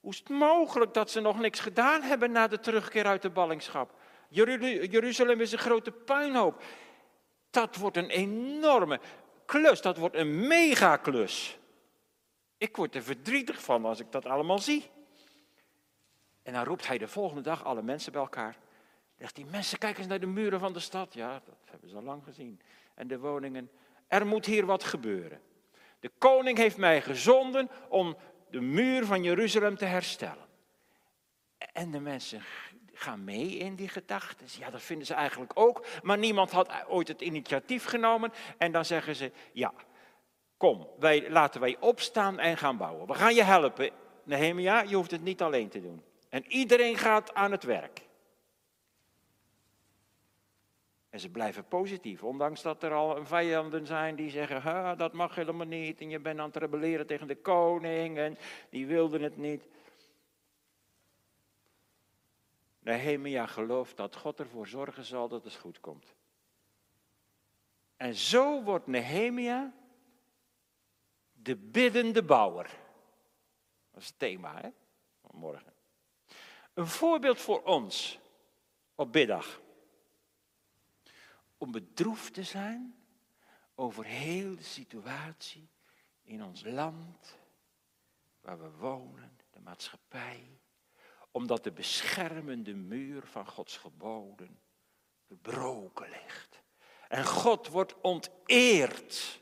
Hoe 0.00 0.12
is 0.12 0.18
het 0.18 0.28
mogelijk 0.28 0.94
dat 0.94 1.10
ze 1.10 1.20
nog 1.20 1.38
niks 1.38 1.60
gedaan 1.60 2.02
hebben 2.02 2.32
na 2.32 2.46
de 2.46 2.60
terugkeer 2.60 3.06
uit 3.06 3.22
de 3.22 3.30
ballingschap? 3.30 3.94
Jeruzalem 4.28 5.40
is 5.40 5.52
een 5.52 5.58
grote 5.58 5.90
puinhoop. 5.90 6.62
Dat 7.50 7.76
wordt 7.76 7.96
een 7.96 8.10
enorme 8.10 9.00
klus, 9.46 9.80
dat 9.80 9.96
wordt 9.96 10.16
een 10.16 10.46
megaklus. 10.46 11.58
Ik 12.58 12.76
word 12.76 12.94
er 12.94 13.02
verdrietig 13.02 13.62
van 13.62 13.84
als 13.84 14.00
ik 14.00 14.12
dat 14.12 14.26
allemaal 14.26 14.58
zie. 14.58 14.90
En 16.42 16.52
dan 16.52 16.64
roept 16.64 16.86
hij 16.86 16.98
de 16.98 17.08
volgende 17.08 17.42
dag 17.42 17.64
alle 17.64 17.82
mensen 17.82 18.12
bij 18.12 18.20
elkaar. 18.20 18.56
Zegt 19.18 19.34
die 19.34 19.46
mensen, 19.46 19.78
kijk 19.78 19.98
eens 19.98 20.06
naar 20.06 20.20
de 20.20 20.26
muren 20.26 20.60
van 20.60 20.72
de 20.72 20.80
stad. 20.80 21.14
Ja, 21.14 21.32
dat 21.44 21.58
hebben 21.64 21.88
ze 21.88 21.96
al 21.96 22.02
lang 22.02 22.24
gezien. 22.24 22.60
En 22.94 23.08
de 23.08 23.18
woningen. 23.18 23.70
Er 24.06 24.26
moet 24.26 24.46
hier 24.46 24.66
wat 24.66 24.84
gebeuren. 24.84 25.40
De 26.00 26.10
koning 26.18 26.58
heeft 26.58 26.76
mij 26.76 27.02
gezonden 27.02 27.70
om 27.88 28.16
de 28.50 28.60
muur 28.60 29.04
van 29.04 29.22
Jeruzalem 29.22 29.76
te 29.76 29.84
herstellen. 29.84 30.46
En 31.72 31.90
de 31.90 32.00
mensen 32.00 32.42
gaan 32.92 33.24
mee 33.24 33.56
in 33.56 33.74
die 33.74 33.88
gedachten. 33.88 34.46
Ja, 34.58 34.70
dat 34.70 34.82
vinden 34.82 35.06
ze 35.06 35.14
eigenlijk 35.14 35.52
ook. 35.54 35.86
Maar 36.02 36.18
niemand 36.18 36.50
had 36.50 36.84
ooit 36.88 37.08
het 37.08 37.20
initiatief 37.20 37.84
genomen. 37.84 38.32
En 38.58 38.72
dan 38.72 38.84
zeggen 38.84 39.16
ze, 39.16 39.32
ja, 39.52 39.72
kom, 40.56 40.88
wij, 40.98 41.30
laten 41.30 41.60
wij 41.60 41.76
opstaan 41.80 42.38
en 42.38 42.56
gaan 42.56 42.76
bouwen. 42.76 43.06
We 43.06 43.14
gaan 43.14 43.34
je 43.34 43.42
helpen. 43.42 43.90
Nehemia, 44.24 44.80
je 44.82 44.96
hoeft 44.96 45.10
het 45.10 45.22
niet 45.22 45.42
alleen 45.42 45.68
te 45.68 45.80
doen. 45.80 46.02
En 46.28 46.44
iedereen 46.46 46.96
gaat 46.96 47.34
aan 47.34 47.50
het 47.50 47.62
werk. 47.62 48.07
En 51.10 51.20
ze 51.20 51.30
blijven 51.30 51.68
positief, 51.68 52.22
ondanks 52.22 52.62
dat 52.62 52.82
er 52.82 52.92
al 52.92 53.26
vijanden 53.26 53.86
zijn 53.86 54.16
die 54.16 54.30
zeggen, 54.30 54.98
dat 54.98 55.12
mag 55.12 55.34
helemaal 55.34 55.66
niet. 55.66 56.00
En 56.00 56.10
je 56.10 56.18
bent 56.18 56.38
aan 56.38 56.46
het 56.46 56.56
rebelleren 56.56 57.06
tegen 57.06 57.26
de 57.26 57.36
koning 57.36 58.18
en 58.18 58.38
die 58.70 58.86
wilden 58.86 59.22
het 59.22 59.36
niet. 59.36 59.68
Nehemia 62.78 63.46
gelooft 63.46 63.96
dat 63.96 64.16
God 64.16 64.38
ervoor 64.38 64.66
zorgen 64.66 65.04
zal 65.04 65.28
dat 65.28 65.44
het 65.44 65.54
goed 65.54 65.80
komt. 65.80 66.14
En 67.96 68.14
zo 68.14 68.62
wordt 68.62 68.86
Nehemia 68.86 69.72
de 71.32 71.56
biddende 71.56 72.22
bouwer. 72.22 72.70
Dat 73.90 74.02
is 74.02 74.08
het 74.08 74.18
thema 74.18 74.60
hè, 74.60 74.68
van 75.20 75.38
morgen. 75.38 75.72
Een 76.74 76.86
voorbeeld 76.86 77.40
voor 77.40 77.62
ons 77.62 78.18
op 78.94 79.12
biddag. 79.12 79.60
Om 81.58 81.70
bedroefd 81.72 82.34
te 82.34 82.42
zijn 82.42 82.94
over 83.74 84.04
heel 84.04 84.56
de 84.56 84.62
situatie 84.62 85.68
in 86.22 86.44
ons 86.44 86.64
land, 86.64 87.38
waar 88.40 88.58
we 88.58 88.70
wonen, 88.70 89.38
de 89.50 89.60
maatschappij. 89.60 90.60
Omdat 91.30 91.64
de 91.64 91.72
beschermende 91.72 92.74
muur 92.74 93.26
van 93.26 93.46
Gods 93.46 93.76
geboden 93.76 94.58
verbroken 95.26 96.10
ligt. 96.10 96.62
En 97.08 97.24
God 97.24 97.68
wordt 97.68 98.00
onteerd. 98.00 99.40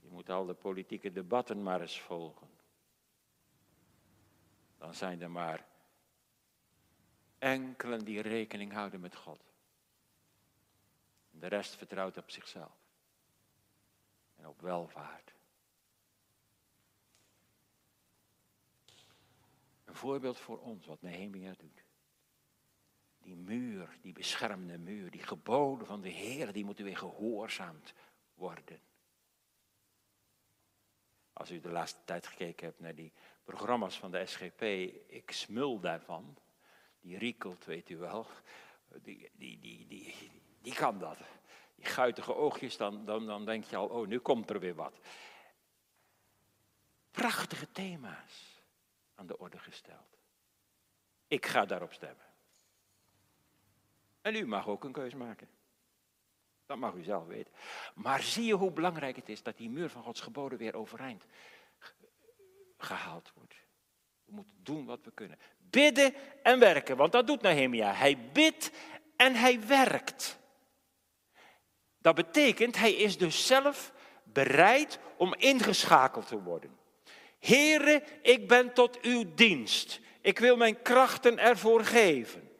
Je 0.00 0.08
moet 0.08 0.30
al 0.30 0.46
de 0.46 0.54
politieke 0.54 1.12
debatten 1.12 1.62
maar 1.62 1.80
eens 1.80 2.00
volgen 2.00 2.52
dan 4.84 4.94
zijn 4.94 5.22
er 5.22 5.30
maar 5.30 5.66
enkelen 7.38 8.04
die 8.04 8.20
rekening 8.20 8.72
houden 8.72 9.00
met 9.00 9.14
God. 9.14 9.53
De 11.44 11.50
rest 11.50 11.74
vertrouwt 11.74 12.16
op 12.16 12.30
zichzelf 12.30 12.72
en 14.36 14.46
op 14.46 14.60
welvaart. 14.60 15.34
Een 19.84 19.94
voorbeeld 19.94 20.38
voor 20.38 20.58
ons 20.58 20.86
wat 20.86 21.02
Nehemia 21.02 21.54
doet. 21.58 21.84
Die 23.18 23.36
muur, 23.36 23.98
die 24.00 24.12
beschermde 24.12 24.78
muur, 24.78 25.10
die 25.10 25.22
geboden 25.22 25.86
van 25.86 26.00
de 26.00 26.08
Heer, 26.08 26.52
die 26.52 26.64
moeten 26.64 26.84
weer 26.84 26.96
gehoorzaamd 26.96 27.94
worden. 28.34 28.80
Als 31.32 31.50
u 31.50 31.60
de 31.60 31.70
laatste 31.70 32.00
tijd 32.04 32.26
gekeken 32.26 32.66
hebt 32.66 32.80
naar 32.80 32.94
die 32.94 33.12
programma's 33.42 33.98
van 33.98 34.10
de 34.10 34.26
SGP, 34.26 34.62
ik 35.06 35.30
smul 35.30 35.80
daarvan. 35.80 36.36
Die 37.00 37.18
Riekelt, 37.18 37.64
weet 37.64 37.90
u 37.90 37.96
wel, 37.96 38.26
die, 39.02 39.30
die, 39.32 39.58
die, 39.58 39.86
die, 39.86 40.42
die 40.64 40.74
kan 40.74 40.98
dat. 40.98 41.18
Die 41.74 41.84
guitige 41.84 42.34
oogjes, 42.34 42.76
dan, 42.76 43.04
dan, 43.04 43.26
dan 43.26 43.44
denk 43.44 43.64
je 43.64 43.76
al, 43.76 43.86
oh, 43.86 44.06
nu 44.06 44.18
komt 44.18 44.50
er 44.50 44.60
weer 44.60 44.74
wat. 44.74 44.98
Prachtige 47.10 47.70
thema's 47.72 48.62
aan 49.14 49.26
de 49.26 49.38
orde 49.38 49.58
gesteld. 49.58 50.18
Ik 51.28 51.46
ga 51.46 51.64
daarop 51.64 51.92
stemmen. 51.92 52.26
En 54.20 54.34
u 54.34 54.46
mag 54.46 54.68
ook 54.68 54.84
een 54.84 54.92
keus 54.92 55.14
maken. 55.14 55.48
Dat 56.66 56.78
mag 56.78 56.94
u 56.94 57.02
zelf 57.02 57.26
weten. 57.26 57.52
Maar 57.94 58.22
zie 58.22 58.44
je 58.44 58.54
hoe 58.54 58.70
belangrijk 58.70 59.16
het 59.16 59.28
is 59.28 59.42
dat 59.42 59.56
die 59.56 59.70
muur 59.70 59.90
van 59.90 60.02
Gods 60.02 60.20
geboden 60.20 60.58
weer 60.58 60.76
overeind 60.76 61.26
gehaald 62.78 63.32
wordt. 63.34 63.54
We 64.24 64.32
moeten 64.32 64.56
doen 64.62 64.84
wat 64.84 65.04
we 65.04 65.10
kunnen. 65.10 65.38
Bidden 65.58 66.14
en 66.42 66.58
werken, 66.58 66.96
want 66.96 67.12
dat 67.12 67.26
doet 67.26 67.42
Nehemia. 67.42 67.92
Hij 67.92 68.30
bidt 68.32 68.70
en 69.16 69.34
hij 69.34 69.66
werkt. 69.66 70.38
Dat 72.04 72.14
betekent, 72.14 72.76
hij 72.76 72.92
is 72.92 73.18
dus 73.18 73.46
zelf 73.46 73.92
bereid 74.22 74.98
om 75.16 75.34
ingeschakeld 75.34 76.26
te 76.26 76.42
worden. 76.42 76.78
Here, 77.38 78.02
ik 78.22 78.48
ben 78.48 78.72
tot 78.72 79.00
uw 79.00 79.34
dienst. 79.34 80.00
Ik 80.20 80.38
wil 80.38 80.56
mijn 80.56 80.82
krachten 80.82 81.38
ervoor 81.38 81.84
geven. 81.84 82.50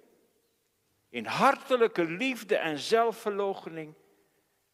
In 1.08 1.26
hartelijke 1.26 2.04
liefde 2.04 2.56
en 2.56 2.78
zelfverloochening 2.78 3.94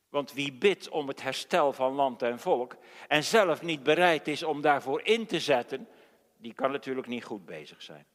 want 0.08 0.32
wie 0.32 0.52
bidt 0.52 0.88
om 0.88 1.08
het 1.08 1.22
herstel 1.22 1.72
van 1.72 1.92
land 1.92 2.22
en 2.22 2.38
volk 2.38 2.76
en 3.08 3.24
zelf 3.24 3.62
niet 3.62 3.82
bereid 3.82 4.28
is 4.28 4.42
om 4.42 4.60
daarvoor 4.60 5.02
in 5.02 5.26
te 5.26 5.40
zetten, 5.40 5.88
die 6.36 6.54
kan 6.54 6.70
natuurlijk 6.70 7.06
niet 7.06 7.24
goed 7.24 7.44
bezig 7.44 7.82
zijn. 7.82 8.06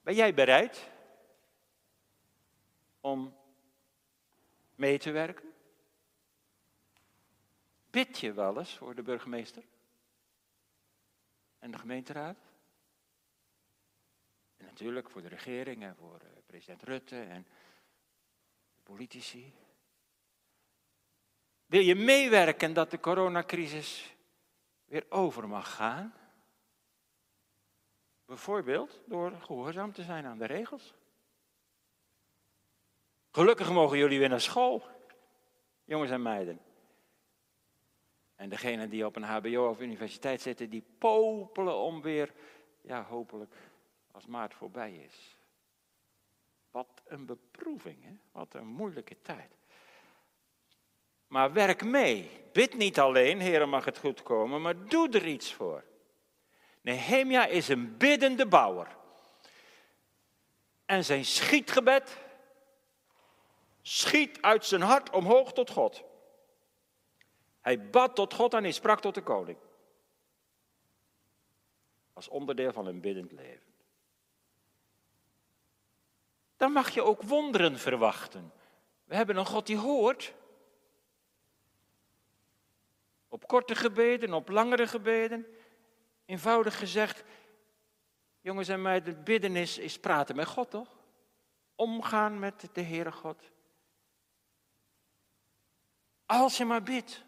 Ben 0.00 0.14
jij 0.14 0.34
bereid 0.34 0.90
om 3.00 3.36
mee 4.74 4.98
te 4.98 5.10
werken? 5.10 5.52
Bid 7.90 8.18
je 8.18 8.32
wel 8.32 8.58
eens 8.58 8.76
voor 8.76 8.94
de 8.94 9.02
burgemeester 9.02 9.64
en 11.58 11.70
de 11.70 11.78
gemeenteraad? 11.78 12.38
En 14.56 14.64
natuurlijk 14.64 15.10
voor 15.10 15.22
de 15.22 15.28
regering 15.28 15.82
en 15.82 15.96
voor 15.96 16.20
eh, 16.20 16.28
president 16.46 16.82
Rutte 16.82 17.20
en 17.22 17.46
politici. 18.82 19.54
Wil 21.66 21.80
je 21.80 21.94
meewerken 21.94 22.72
dat 22.72 22.90
de 22.90 23.00
coronacrisis 23.00 24.16
weer 24.84 25.06
over 25.08 25.48
mag 25.48 25.74
gaan? 25.74 26.14
Bijvoorbeeld 28.24 29.00
door 29.06 29.32
gehoorzaam 29.40 29.92
te 29.92 30.02
zijn 30.02 30.26
aan 30.26 30.38
de 30.38 30.46
regels. 30.46 30.94
Gelukkig 33.38 33.72
mogen 33.72 33.98
jullie 33.98 34.18
weer 34.18 34.28
naar 34.28 34.40
school, 34.40 34.82
jongens 35.84 36.10
en 36.10 36.22
meiden. 36.22 36.60
En 38.36 38.48
degenen 38.48 38.90
die 38.90 39.06
op 39.06 39.16
een 39.16 39.22
HBO 39.22 39.68
of 39.68 39.80
universiteit 39.80 40.40
zitten, 40.40 40.70
die 40.70 40.84
popelen 40.98 41.76
om 41.76 42.02
weer, 42.02 42.32
ja 42.80 43.04
hopelijk, 43.04 43.54
als 44.12 44.26
maart 44.26 44.54
voorbij 44.54 44.92
is. 44.92 45.36
Wat 46.70 47.02
een 47.06 47.26
beproeving, 47.26 48.04
hè? 48.04 48.10
wat 48.32 48.54
een 48.54 48.66
moeilijke 48.66 49.16
tijd. 49.22 49.52
Maar 51.26 51.52
werk 51.52 51.84
mee. 51.84 52.30
Bid 52.52 52.76
niet 52.76 52.98
alleen, 52.98 53.40
Heer, 53.40 53.68
mag 53.68 53.84
het 53.84 53.98
goed 53.98 54.22
komen, 54.22 54.62
maar 54.62 54.88
doe 54.88 55.08
er 55.08 55.26
iets 55.26 55.52
voor. 55.52 55.84
Nehemia 56.80 57.46
is 57.46 57.68
een 57.68 57.96
biddende 57.96 58.46
bouwer. 58.46 58.96
En 60.84 61.04
zijn 61.04 61.24
schietgebed 61.24 62.26
schiet 63.88 64.42
uit 64.42 64.64
zijn 64.64 64.82
hart 64.82 65.10
omhoog 65.10 65.52
tot 65.52 65.70
God. 65.70 66.04
Hij 67.60 67.90
bad 67.90 68.14
tot 68.14 68.34
God 68.34 68.54
en 68.54 68.62
hij 68.62 68.72
sprak 68.72 69.00
tot 69.00 69.14
de 69.14 69.22
koning. 69.22 69.58
Als 72.12 72.28
onderdeel 72.28 72.72
van 72.72 72.86
een 72.86 73.00
biddend 73.00 73.32
leven 73.32 73.68
dan 76.58 76.72
mag 76.72 76.90
je 76.90 77.02
ook 77.02 77.22
wonderen 77.22 77.78
verwachten. 77.78 78.52
We 79.04 79.14
hebben 79.14 79.36
een 79.36 79.46
God 79.46 79.66
die 79.66 79.76
hoort. 79.76 80.34
Op 83.28 83.46
korte 83.46 83.74
gebeden, 83.74 84.32
op 84.32 84.48
langere 84.48 84.86
gebeden. 84.86 85.46
Eenvoudig 86.24 86.78
gezegd, 86.78 87.24
jongens 88.40 88.68
en 88.68 88.82
meiden, 88.82 89.24
bidden 89.24 89.56
is, 89.56 89.78
is 89.78 89.98
praten 89.98 90.36
met 90.36 90.46
God, 90.46 90.70
toch? 90.70 90.88
Omgaan 91.74 92.38
met 92.38 92.68
de 92.72 92.82
Heere 92.82 93.12
God. 93.12 93.50
Als 96.28 96.56
je 96.56 96.64
maar 96.64 96.82
bidt. 96.82 97.24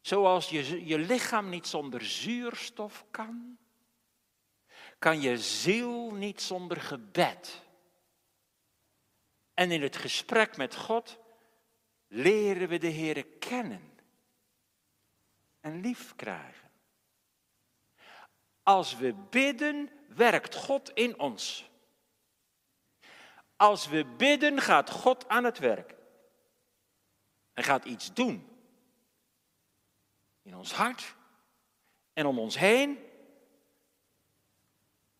Zoals 0.00 0.48
je, 0.48 0.86
je 0.86 0.98
lichaam 0.98 1.48
niet 1.48 1.66
zonder 1.66 2.04
zuurstof 2.04 3.04
kan, 3.10 3.58
kan 4.98 5.20
je 5.20 5.38
ziel 5.38 6.10
niet 6.10 6.40
zonder 6.40 6.80
gebed. 6.80 7.62
En 9.54 9.70
in 9.70 9.82
het 9.82 9.96
gesprek 9.96 10.56
met 10.56 10.76
God 10.76 11.18
leren 12.08 12.68
we 12.68 12.78
de 12.78 12.86
Heer 12.86 13.26
kennen 13.26 13.98
en 15.60 15.80
lief 15.80 16.16
krijgen. 16.16 16.70
Als 18.62 18.96
we 18.96 19.14
bidden, 19.14 19.90
werkt 20.08 20.54
God 20.54 20.90
in 20.90 21.18
ons. 21.18 21.70
Als 23.56 23.88
we 23.88 24.04
bidden, 24.04 24.60
gaat 24.60 24.90
God 24.90 25.28
aan 25.28 25.44
het 25.44 25.58
werk. 25.58 26.00
Hij 27.52 27.64
gaat 27.64 27.84
iets 27.84 28.14
doen. 28.14 28.48
In 30.42 30.56
ons 30.56 30.72
hart 30.72 31.14
en 32.12 32.26
om 32.26 32.38
ons 32.38 32.58
heen. 32.58 32.98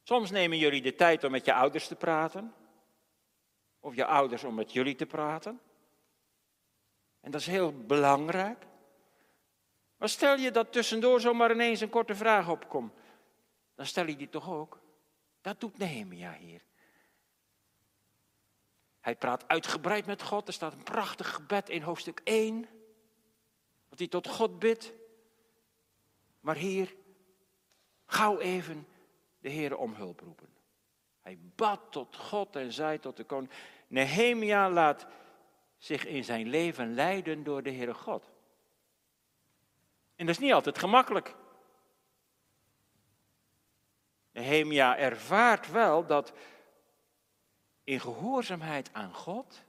Soms 0.03 0.31
nemen 0.31 0.59
jullie 0.59 0.83
de 0.83 0.95
tijd 0.95 1.25
om 1.25 1.31
met 1.31 1.45
je 1.45 1.55
ouders 1.55 1.87
te 1.87 1.97
praten. 1.97 2.55
Of 3.81 3.95
je 3.95 4.05
ouders 4.05 4.45
om 4.45 4.55
met 4.55 4.73
jullie 4.73 4.95
te 4.95 5.07
praten. 5.07 5.61
En 7.21 7.31
dat 7.31 7.41
is 7.41 7.47
heel 7.47 7.73
belangrijk. 7.73 8.67
Maar 9.97 10.09
stel 10.09 10.37
je 10.37 10.51
dat 10.51 10.73
tussendoor 10.73 11.21
zomaar 11.21 11.53
ineens 11.53 11.81
een 11.81 11.91
korte 11.91 12.15
vraag 12.15 12.49
opkomt. 12.49 12.93
Dan 13.75 13.87
stel 13.87 14.07
je 14.07 14.17
die 14.17 14.29
toch 14.29 14.51
ook. 14.51 14.81
Dat 15.41 15.61
doet 15.61 15.79
Nehemia 15.79 16.33
hier. 16.33 16.63
Hij 19.03 19.17
praat 19.17 19.49
uitgebreid 19.49 20.07
met 20.07 20.23
God. 20.23 20.47
Er 20.47 20.53
staat 20.53 20.73
een 20.73 20.83
prachtig 20.83 21.35
gebed 21.35 21.69
in 21.69 21.83
hoofdstuk 21.83 22.21
1. 22.25 22.69
Dat 23.89 23.99
hij 23.99 24.09
tot 24.09 24.27
God 24.29 24.59
bidt. 24.59 24.93
Maar 26.41 26.57
hier, 26.57 26.95
gauw 28.07 28.39
even 28.39 28.87
de 29.41 29.49
Heer 29.49 29.77
om 29.77 29.95
hulp 29.95 30.21
roepen. 30.21 30.49
Hij 31.21 31.39
bad 31.41 31.81
tot 31.91 32.17
God 32.17 32.57
en 32.57 32.73
zei 32.73 32.99
tot 32.99 33.17
de 33.17 33.25
koning. 33.25 33.53
Nehemia 33.87 34.71
laat 34.71 35.07
zich 35.79 36.07
in 36.07 36.25
zijn 36.25 36.49
leven 36.49 36.95
leiden 36.95 37.45
door 37.45 37.63
de 37.63 37.71
Heere 37.73 37.95
God. 37.95 38.31
En 40.17 40.27
dat 40.27 40.35
is 40.35 40.41
niet 40.41 40.53
altijd 40.53 40.79
gemakkelijk. 40.79 41.35
Nehemia 44.33 44.99
ervaart 44.99 45.71
wel 45.71 46.07
dat 46.07 46.33
in 47.85 48.01
gehoorzaamheid 48.01 48.93
aan 48.93 49.15
God 49.15 49.63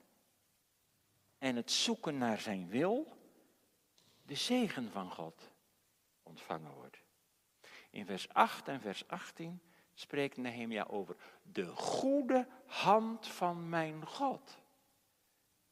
en 1.37 1.55
het 1.55 1.71
zoeken 1.71 2.17
naar 2.17 2.39
zijn 2.39 2.67
wil, 2.67 3.17
de 4.21 4.35
zegen 4.35 4.91
van 4.91 5.11
God 5.11 5.51
ontvangen 6.23 6.71
wordt. 6.71 6.97
In 7.89 8.05
vers 8.05 8.29
8 8.29 8.67
en 8.67 8.81
vers 8.81 9.07
18 9.07 9.61
spreekt 9.93 10.37
Nehemia 10.37 10.83
over 10.83 11.15
de 11.41 11.65
goede 11.65 12.47
hand 12.65 13.27
van 13.27 13.69
mijn 13.69 14.07
God, 14.07 14.57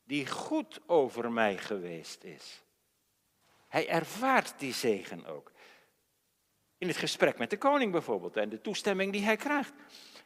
die 0.04 0.28
goed 0.28 0.80
over 0.86 1.32
mij 1.32 1.58
geweest 1.58 2.24
is. 2.24 2.64
Hij 3.68 3.90
ervaart 3.90 4.60
die 4.60 4.74
zegen 4.74 5.26
ook. 5.26 5.52
In 6.78 6.88
het 6.88 6.98
gesprek 6.98 7.38
met 7.38 7.50
de 7.50 7.58
koning 7.58 7.92
bijvoorbeeld 7.92 8.38
en 8.38 8.50
de 8.50 8.62
toestemming 8.62 9.12
die 9.12 9.24
hij 9.24 9.38
krijgt. 9.38 9.74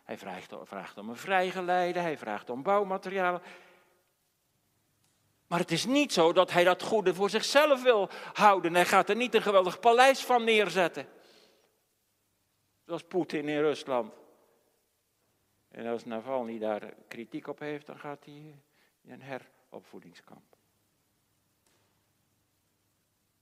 Hij 0.06 0.18
vraagt, 0.18 0.98
om 0.98 1.10
een 1.10 1.16
vrijgeleide, 1.16 2.00
hij 2.00 2.18
vraagt 2.18 2.50
om 2.50 2.64
bouwmaterialen. 2.64 3.42
Maar 5.48 5.60
het 5.60 5.72
is 5.72 5.86
niet 5.86 6.14
zo 6.14 6.34
dat 6.34 6.52
hij 6.52 6.64
dat 6.64 6.84
goede 6.84 7.14
voor 7.14 7.30
zichzelf 7.30 7.84
wil 7.84 8.10
houden. 8.34 8.74
Hij 8.74 8.86
gaat 8.86 9.10
er 9.10 9.16
niet 9.16 9.36
een 9.36 9.42
geweldig 9.42 9.80
paleis 9.80 10.24
van 10.24 10.44
neerzetten. 10.44 11.08
Zoals 12.86 13.04
Poetin 13.04 13.50
in 13.50 13.60
Rusland. 13.60 14.14
En 15.68 15.88
als 15.88 16.06
Navalny 16.06 16.60
daar 16.60 16.94
kritiek 17.08 17.48
op 17.48 17.60
heeft, 17.60 17.86
dan 17.86 18.00
gaat 18.00 18.26
hij 18.26 18.60
in 19.02 19.12
een 19.12 19.22
heropvoedingskamp. 19.22 20.56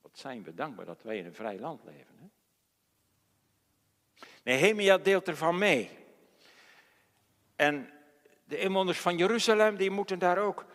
Wat 0.01 0.17
zijn 0.17 0.43
we 0.43 0.53
dankbaar 0.53 0.85
dat 0.85 1.03
wij 1.03 1.17
in 1.17 1.25
een 1.25 1.33
vrij 1.33 1.59
land 1.59 1.83
leven. 1.83 2.15
Hè? 2.19 2.27
Nehemia 4.43 4.97
deelt 4.97 5.27
ervan 5.27 5.57
mee. 5.57 6.02
En 7.63 7.89
de 8.43 8.59
inwoners 8.59 8.99
van 8.99 9.17
Jeruzalem, 9.17 9.77
die 9.77 9.89
moeten 9.89 10.19
daar 10.19 10.37
ook 10.37 10.65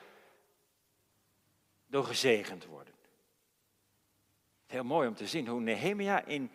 door 1.86 2.04
gezegend 2.04 2.66
worden. 2.66 2.94
Heel 4.66 4.84
mooi 4.84 5.08
om 5.08 5.14
te 5.14 5.26
zien 5.26 5.46
hoe 5.46 5.60
Nehemia 5.60 6.24
in 6.24 6.50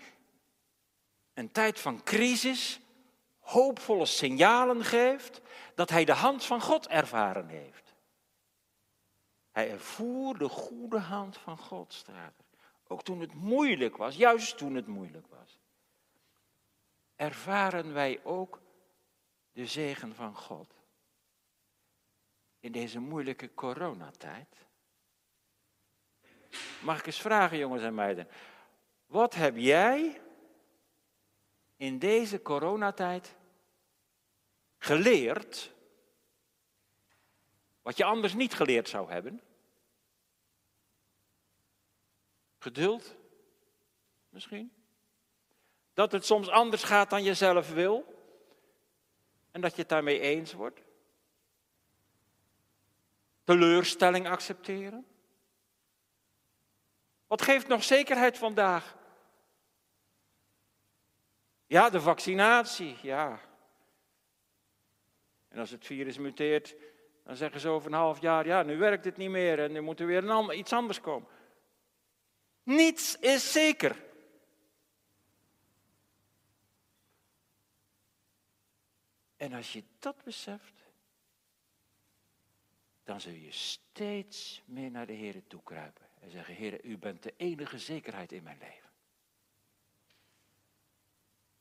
een 1.33 1.51
tijd 1.51 1.79
van 1.79 2.03
crisis 2.03 2.79
hoopvolle 3.39 4.05
signalen 4.05 4.83
geeft 4.83 5.41
dat 5.75 5.89
hij 5.89 6.05
de 6.05 6.13
hand 6.13 6.45
van 6.45 6.61
God 6.61 6.87
ervaren 6.87 7.47
heeft. 7.47 7.93
Hij 9.51 9.71
ervoer 9.71 10.37
de 10.37 10.49
goede 10.49 10.99
hand 10.99 11.37
van 11.37 11.57
God, 11.57 11.93
staat 11.93 12.33
er. 12.37 12.45
Ook 12.87 13.03
toen 13.03 13.19
het 13.19 13.33
moeilijk 13.33 13.97
was, 13.97 14.15
juist 14.15 14.57
toen 14.57 14.75
het 14.75 14.87
moeilijk 14.87 15.27
was. 15.27 15.59
Ervaren 17.15 17.93
wij 17.93 18.19
ook 18.23 18.62
de 19.53 19.65
zegen 19.65 20.15
van 20.15 20.35
God. 20.35 20.73
In 22.59 22.71
deze 22.71 22.99
moeilijke 22.99 23.53
coronatijd. 23.53 24.57
Mag 26.81 26.99
ik 26.99 27.05
eens 27.05 27.21
vragen, 27.21 27.57
jongens 27.57 27.83
en 27.83 27.95
meiden. 27.95 28.27
Wat 29.05 29.33
heb 29.33 29.57
jij 29.57 30.21
in 31.75 31.99
deze 31.99 32.41
coronatijd 32.41 33.35
geleerd 34.77 35.73
wat 37.81 37.97
je 37.97 38.03
anders 38.03 38.33
niet 38.33 38.53
geleerd 38.53 38.89
zou 38.89 39.11
hebben? 39.11 39.41
Geduld, 42.57 43.15
misschien. 44.29 44.73
Dat 45.93 46.11
het 46.11 46.25
soms 46.25 46.49
anders 46.49 46.83
gaat 46.83 47.09
dan 47.09 47.23
je 47.23 47.33
zelf 47.33 47.73
wil. 47.73 48.12
En 49.53 49.61
dat 49.61 49.71
je 49.75 49.81
het 49.81 49.89
daarmee 49.89 50.19
eens 50.19 50.53
wordt. 50.53 50.81
Teleurstelling 53.43 54.27
accepteren. 54.27 55.05
Wat 57.27 57.41
geeft 57.41 57.67
nog 57.67 57.83
zekerheid 57.83 58.37
vandaag? 58.37 58.97
Ja, 61.65 61.89
de 61.89 62.01
vaccinatie, 62.01 62.97
ja. 63.01 63.39
En 65.47 65.59
als 65.59 65.69
het 65.69 65.85
virus 65.85 66.17
muteert, 66.17 66.75
dan 67.23 67.35
zeggen 67.35 67.59
ze 67.59 67.69
over 67.69 67.91
een 67.91 67.97
half 67.97 68.21
jaar, 68.21 68.45
ja, 68.45 68.63
nu 68.63 68.77
werkt 68.77 69.05
het 69.05 69.17
niet 69.17 69.29
meer 69.29 69.59
en 69.59 69.71
nu 69.71 69.81
moet 69.81 69.99
er 69.99 70.05
weer 70.05 70.29
een 70.29 70.57
iets 70.57 70.73
anders 70.73 71.01
komen. 71.01 71.27
Niets 72.63 73.19
is 73.19 73.51
zeker. 73.51 74.03
En 79.43 79.53
als 79.53 79.73
je 79.73 79.83
dat 79.99 80.23
beseft, 80.23 80.73
dan 83.03 83.21
zul 83.21 83.33
je 83.33 83.51
steeds 83.51 84.61
meer 84.65 84.91
naar 84.91 85.05
de 85.05 85.13
Heer 85.13 85.43
toe 85.47 85.63
kruipen 85.63 86.05
en 86.19 86.29
zeggen, 86.29 86.55
Heer, 86.55 86.85
u 86.85 86.97
bent 86.97 87.23
de 87.23 87.33
enige 87.37 87.79
zekerheid 87.79 88.31
in 88.31 88.43
mijn 88.43 88.57
leven. 88.59 88.89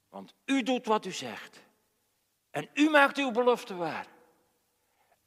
Want 0.09 0.35
u 0.45 0.63
doet 0.63 0.87
wat 0.87 1.05
u 1.05 1.13
zegt. 1.13 1.63
En 2.51 2.69
u 2.75 2.91
maakt 2.91 3.19
uw 3.19 3.31
belofte 3.31 3.75
waar. 3.75 4.07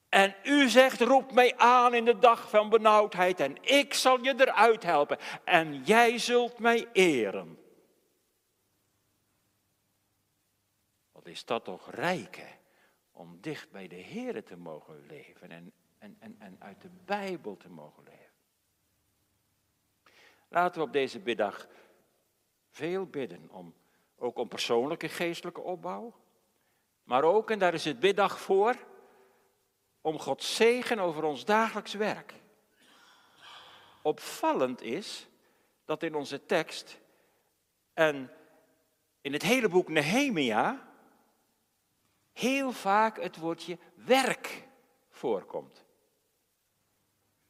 En 0.10 0.36
u 0.44 0.70
zegt, 0.70 1.02
roep 1.02 1.32
mij 1.32 1.58
aan 1.58 1.94
in 1.94 2.06
de 2.06 2.18
dag 2.18 2.50
van 2.50 2.70
benauwdheid 2.70 3.40
en 3.40 3.64
ik 3.64 3.94
zal 3.94 4.24
je 4.24 4.34
eruit 4.38 4.84
helpen. 4.84 5.18
En 5.44 5.84
jij 5.84 6.18
zult 6.18 6.60
mij 6.60 6.88
eren. 6.94 7.65
Is 11.26 11.46
dat 11.46 11.64
toch 11.64 11.92
rijk? 11.92 12.58
Om 13.12 13.42
dicht 13.42 13.72
bij 13.72 13.88
de 13.88 13.96
Heer 13.96 14.44
te 14.44 14.58
mogen 14.58 15.06
leven 15.06 15.52
en, 15.52 15.74
en, 15.98 16.18
en, 16.20 16.36
en 16.40 16.56
uit 16.60 16.82
de 16.82 16.90
Bijbel 17.06 17.58
te 17.58 17.70
mogen 17.70 18.04
leven. 18.04 18.34
Laten 20.48 20.82
we 20.82 20.88
op 20.88 20.94
deze 20.94 21.20
middag 21.20 21.68
veel 22.70 23.06
bidden 23.06 23.50
om 23.50 23.74
ook 24.18 24.38
om 24.38 24.48
persoonlijke 24.48 25.10
geestelijke 25.10 25.62
opbouw. 25.62 26.14
Maar 27.04 27.24
ook, 27.24 27.52
en 27.52 27.60
daar 27.60 27.74
is 27.74 27.86
het 27.86 28.00
biddag 28.00 28.40
voor, 28.40 28.76
om 30.02 30.20
Gods 30.20 30.56
zegen 30.56 31.00
over 31.00 31.24
ons 31.24 31.46
dagelijks 31.46 31.94
werk. 31.94 32.34
Opvallend 34.02 34.82
is 34.82 35.28
dat 35.86 36.04
in 36.04 36.16
onze 36.16 36.46
tekst 36.46 37.00
en 37.94 38.32
in 39.22 39.34
het 39.34 39.42
hele 39.42 39.70
boek 39.70 39.88
Nehemia 39.88 40.85
heel 42.36 42.72
vaak 42.72 43.22
het 43.22 43.38
woordje 43.38 43.78
werk 43.94 44.68
voorkomt. 45.10 45.78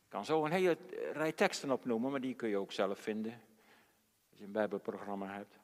Ik 0.04 0.10
kan 0.10 0.26
zo 0.26 0.46
een 0.46 0.52
hele 0.52 0.78
rij 1.14 1.32
teksten 1.32 1.72
opnoemen, 1.72 2.12
maar 2.12 2.22
die 2.22 2.36
kun 2.36 2.50
je 2.50 2.58
ook 2.58 2.72
zelf 2.72 3.00
vinden 3.00 3.42
als 4.30 4.40
je 4.40 4.46
een 4.46 4.52
bijbelprogramma 4.52 5.34
hebt. 5.34 5.60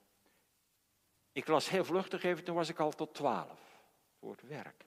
Ik 1.32 1.48
las 1.48 1.70
heel 1.70 1.86
vluchtig 1.86 2.24
even, 2.24 2.44
toen 2.44 2.56
was 2.56 2.70
ik 2.70 2.80
al 2.80 2.92
tot 2.92 3.14
twaalf. 3.14 3.50
Het 3.50 4.20
woord 4.20 4.42
werk. 4.42 4.86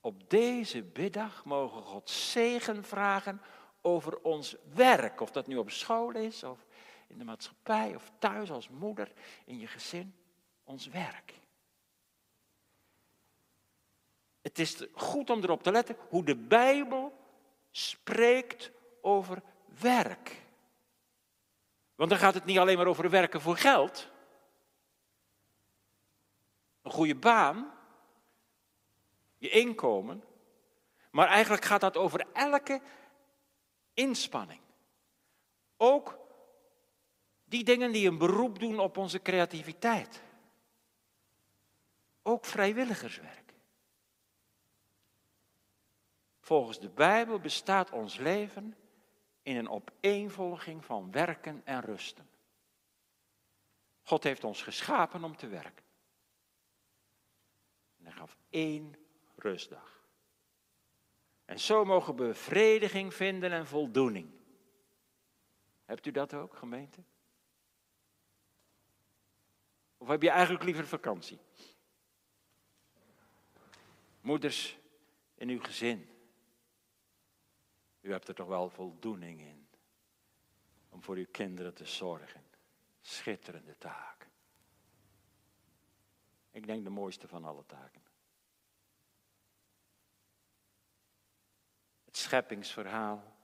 op 0.00 0.30
deze 0.30 0.82
biddag 0.82 1.44
mogen 1.44 1.82
God 1.82 2.10
zegen 2.10 2.84
vragen 2.84 3.42
over 3.80 4.18
ons 4.22 4.56
werk. 4.74 5.20
Of 5.20 5.30
dat 5.30 5.46
nu 5.46 5.56
op 5.56 5.70
school 5.70 6.10
is, 6.10 6.44
of 6.44 6.66
in 7.06 7.18
de 7.18 7.24
maatschappij, 7.24 7.94
of 7.94 8.10
thuis 8.18 8.50
als 8.50 8.68
moeder, 8.68 9.12
in 9.44 9.58
je 9.58 9.66
gezin. 9.66 10.14
Ons 10.64 10.86
werk. 10.86 11.40
Het 14.48 14.58
is 14.58 14.82
goed 14.94 15.30
om 15.30 15.42
erop 15.42 15.62
te 15.62 15.70
letten 15.70 15.96
hoe 16.08 16.24
de 16.24 16.36
Bijbel 16.36 17.12
spreekt 17.70 18.70
over 19.00 19.42
werk. 19.80 20.42
Want 21.94 22.10
dan 22.10 22.18
gaat 22.18 22.34
het 22.34 22.44
niet 22.44 22.58
alleen 22.58 22.76
maar 22.76 22.86
over 22.86 23.10
werken 23.10 23.40
voor 23.40 23.56
geld. 23.56 24.08
Een 26.82 26.90
goede 26.90 27.14
baan. 27.14 27.72
Je 29.38 29.48
inkomen. 29.48 30.24
Maar 31.10 31.28
eigenlijk 31.28 31.64
gaat 31.64 31.80
dat 31.80 31.96
over 31.96 32.26
elke 32.32 32.80
inspanning. 33.94 34.60
Ook 35.76 36.18
die 37.44 37.64
dingen 37.64 37.92
die 37.92 38.08
een 38.08 38.18
beroep 38.18 38.58
doen 38.58 38.78
op 38.78 38.96
onze 38.96 39.22
creativiteit. 39.22 40.22
Ook 42.22 42.44
vrijwilligerswerk. 42.44 43.47
Volgens 46.48 46.80
de 46.80 46.88
Bijbel 46.88 47.38
bestaat 47.38 47.90
ons 47.90 48.16
leven 48.16 48.76
in 49.42 49.56
een 49.56 49.68
opeenvolging 49.68 50.84
van 50.84 51.10
werken 51.10 51.62
en 51.64 51.80
rusten. 51.80 52.28
God 54.02 54.22
heeft 54.22 54.44
ons 54.44 54.62
geschapen 54.62 55.24
om 55.24 55.36
te 55.36 55.46
werken. 55.46 55.84
En 57.98 58.04
hij 58.04 58.12
gaf 58.12 58.36
één 58.50 58.94
rustdag. 59.36 60.04
En 61.44 61.60
zo 61.60 61.84
mogen 61.84 62.16
we 62.16 62.26
bevrediging 62.26 63.14
vinden 63.14 63.52
en 63.52 63.66
voldoening. 63.66 64.30
Hebt 65.84 66.06
u 66.06 66.10
dat 66.10 66.34
ook, 66.34 66.56
gemeente? 66.56 67.02
Of 69.96 70.08
heb 70.08 70.22
je 70.22 70.30
eigenlijk 70.30 70.64
liever 70.64 70.86
vakantie? 70.86 71.38
Moeders 74.20 74.78
in 75.34 75.48
uw 75.48 75.60
gezin. 75.60 76.16
U 78.00 78.10
hebt 78.10 78.28
er 78.28 78.34
toch 78.34 78.46
wel 78.46 78.70
voldoening 78.70 79.40
in 79.40 79.68
om 80.88 81.02
voor 81.02 81.16
uw 81.16 81.26
kinderen 81.30 81.74
te 81.74 81.84
zorgen. 81.84 82.42
Schitterende 83.00 83.78
taak. 83.78 84.28
Ik 86.50 86.66
denk 86.66 86.84
de 86.84 86.90
mooiste 86.90 87.28
van 87.28 87.44
alle 87.44 87.66
taken. 87.66 88.02
Het 92.04 92.16
scheppingsverhaal 92.16 93.36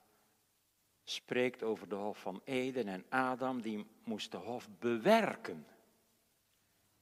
spreekt 1.03 1.63
over 1.63 1.89
de 1.89 1.95
hof 1.95 2.19
van 2.19 2.41
Eden 2.43 2.87
en 2.87 3.05
Adam, 3.09 3.61
die 3.61 3.87
moest 4.03 4.31
de 4.31 4.37
hof 4.37 4.69
bewerken. 4.79 5.67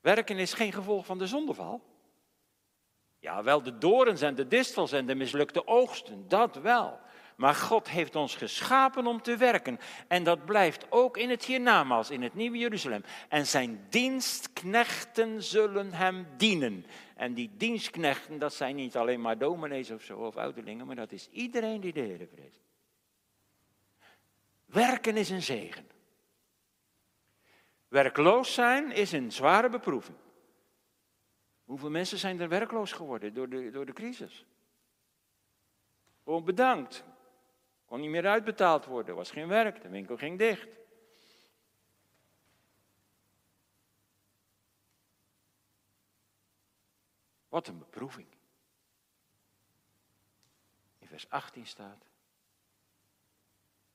Werken 0.01 0.37
is 0.37 0.53
geen 0.53 0.71
gevolg 0.73 1.05
van 1.05 1.17
de 1.17 1.27
zondeval. 1.27 1.81
Ja, 3.19 3.43
wel 3.43 3.63
de 3.63 3.77
dorens 3.77 4.21
en 4.21 4.35
de 4.35 4.47
distels 4.47 4.91
en 4.91 5.05
de 5.05 5.15
mislukte 5.15 5.67
oogsten, 5.67 6.27
dat 6.27 6.55
wel. 6.55 6.99
Maar 7.35 7.55
God 7.55 7.89
heeft 7.89 8.15
ons 8.15 8.35
geschapen 8.35 9.07
om 9.07 9.21
te 9.21 9.37
werken. 9.37 9.79
En 10.07 10.23
dat 10.23 10.45
blijft 10.45 10.85
ook 10.89 11.17
in 11.17 11.29
het 11.29 11.45
hiernamaals, 11.45 12.09
in 12.09 12.21
het 12.21 12.33
Nieuwe 12.33 12.57
Jeruzalem. 12.57 13.03
En 13.29 13.47
zijn 13.47 13.85
dienstknechten 13.89 15.43
zullen 15.43 15.93
hem 15.93 16.27
dienen. 16.37 16.85
En 17.15 17.33
die 17.33 17.51
dienstknechten, 17.57 18.39
dat 18.39 18.53
zijn 18.53 18.75
niet 18.75 18.97
alleen 18.97 19.21
maar 19.21 19.37
dominees 19.37 19.91
of 19.91 20.03
zo, 20.03 20.17
of 20.17 20.37
ouderlingen, 20.37 20.85
maar 20.87 20.95
dat 20.95 21.11
is 21.11 21.29
iedereen 21.29 21.81
die 21.81 21.93
de 21.93 21.99
Heer 21.99 22.27
vreest. 22.33 22.61
Werken 24.65 25.17
is 25.17 25.29
een 25.29 25.41
zegen. 25.41 25.87
Werkloos 27.87 28.53
zijn 28.53 28.91
is 28.91 29.11
een 29.11 29.31
zware 29.31 29.69
beproeving. 29.69 30.17
Hoeveel 31.63 31.89
mensen 31.89 32.17
zijn 32.17 32.39
er 32.39 32.49
werkloos 32.49 32.91
geworden 32.91 33.33
door 33.33 33.49
de, 33.49 33.71
door 33.71 33.85
de 33.85 33.93
crisis? 33.93 34.45
Gewoon 36.23 36.43
bedankt. 36.43 37.03
Kon 37.93 38.01
niet 38.01 38.11
meer 38.11 38.27
uitbetaald 38.27 38.85
worden, 38.85 39.09
er 39.09 39.15
was 39.15 39.31
geen 39.31 39.47
werk, 39.47 39.81
de 39.81 39.89
winkel 39.89 40.17
ging 40.17 40.37
dicht. 40.37 40.69
Wat 47.47 47.67
een 47.67 47.77
beproeving. 47.77 48.27
In 50.99 51.07
vers 51.07 51.29
18 51.29 51.67
staat. 51.67 52.05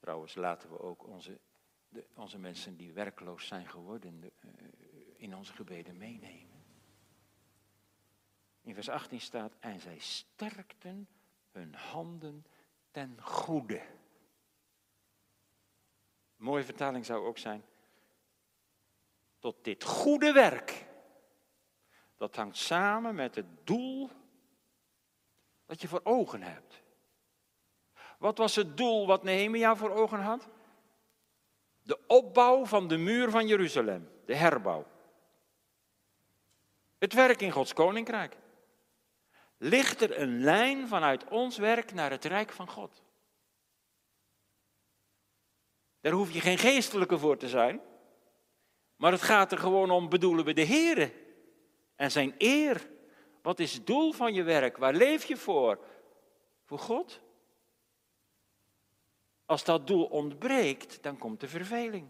Trouwens, 0.01 0.35
laten 0.35 0.71
we 0.71 0.81
ook 0.81 1.07
onze, 1.07 1.41
de, 1.89 2.07
onze 2.15 2.39
mensen 2.39 2.77
die 2.77 2.93
werkloos 2.93 3.47
zijn 3.47 3.69
geworden 3.69 4.21
de, 4.21 4.33
uh, 4.41 4.51
in 5.17 5.35
onze 5.35 5.53
gebeden 5.53 5.97
meenemen. 5.97 6.65
In 8.61 8.75
vers 8.75 8.89
18 8.89 9.21
staat, 9.21 9.53
en 9.59 9.81
zij 9.81 9.99
sterkten 9.99 11.09
hun 11.51 11.75
handen 11.75 12.45
ten 12.99 13.19
goede. 13.23 13.81
Een 16.37 16.45
mooie 16.45 16.65
vertaling 16.65 17.07
zou 17.07 17.27
ook 17.27 17.39
zijn, 17.39 17.65
tot 19.39 19.57
dit 19.63 19.85
goede 19.85 20.33
werk. 20.33 20.87
Dat 22.17 22.37
hangt 22.37 22.57
samen 22.57 23.15
met 23.15 23.35
het 23.35 23.47
doel 23.65 24.11
dat 25.67 25.81
je 25.81 25.89
voor 25.89 26.01
ogen 26.03 26.43
hebt. 26.43 26.83
Wat 28.19 28.39
was 28.39 28.55
het 28.57 28.77
doel 28.77 29.07
wat 29.07 29.23
Nehemia 29.23 29.77
voor 29.77 29.91
ogen 29.91 30.21
had? 30.21 30.49
De 31.83 31.99
opbouw 32.07 32.67
van 32.67 32.89
de 32.89 32.97
muur 32.97 33.31
van 33.31 33.47
Jeruzalem, 33.47 34.11
de 34.25 34.35
herbouw. 34.35 34.87
Het 36.99 37.13
werk 37.13 37.41
in 37.41 37.51
Gods 37.51 37.73
koninkrijk 37.73 38.37
ligt 39.59 40.01
er 40.01 40.21
een 40.21 40.41
lijn 40.41 40.89
vanuit 40.89 41.29
ons 41.29 41.57
werk 41.57 41.93
naar 41.93 42.11
het 42.11 42.25
rijk 42.25 42.53
van 42.53 42.69
God. 42.69 43.03
Daar 46.01 46.13
hoef 46.13 46.33
je 46.33 46.41
geen 46.41 46.59
geestelijke 46.59 47.19
voor 47.19 47.37
te 47.37 47.49
zijn. 47.49 47.81
Maar 48.97 49.13
het 49.13 49.23
gaat 49.23 49.53
er 49.53 49.59
gewoon 49.59 49.91
om, 49.91 50.09
bedoelen 50.09 50.45
we 50.45 50.53
de 50.53 50.67
Here 50.67 51.13
en 51.97 52.11
zijn 52.11 52.35
eer. 52.39 52.91
Wat 53.43 53.59
is 53.59 53.73
het 53.73 53.87
doel 53.87 54.13
van 54.13 54.35
je 54.35 54.43
werk? 54.43 54.77
Waar 54.77 54.95
leef 54.95 55.25
je 55.25 55.37
voor? 55.37 55.79
Voor 56.65 56.79
God? 56.79 57.21
Als 59.47 59.65
dat 59.65 59.87
doel 59.87 60.05
ontbreekt, 60.05 61.03
dan 61.03 61.19
komt 61.19 61.41
de 61.41 61.49
verveling. 61.49 62.09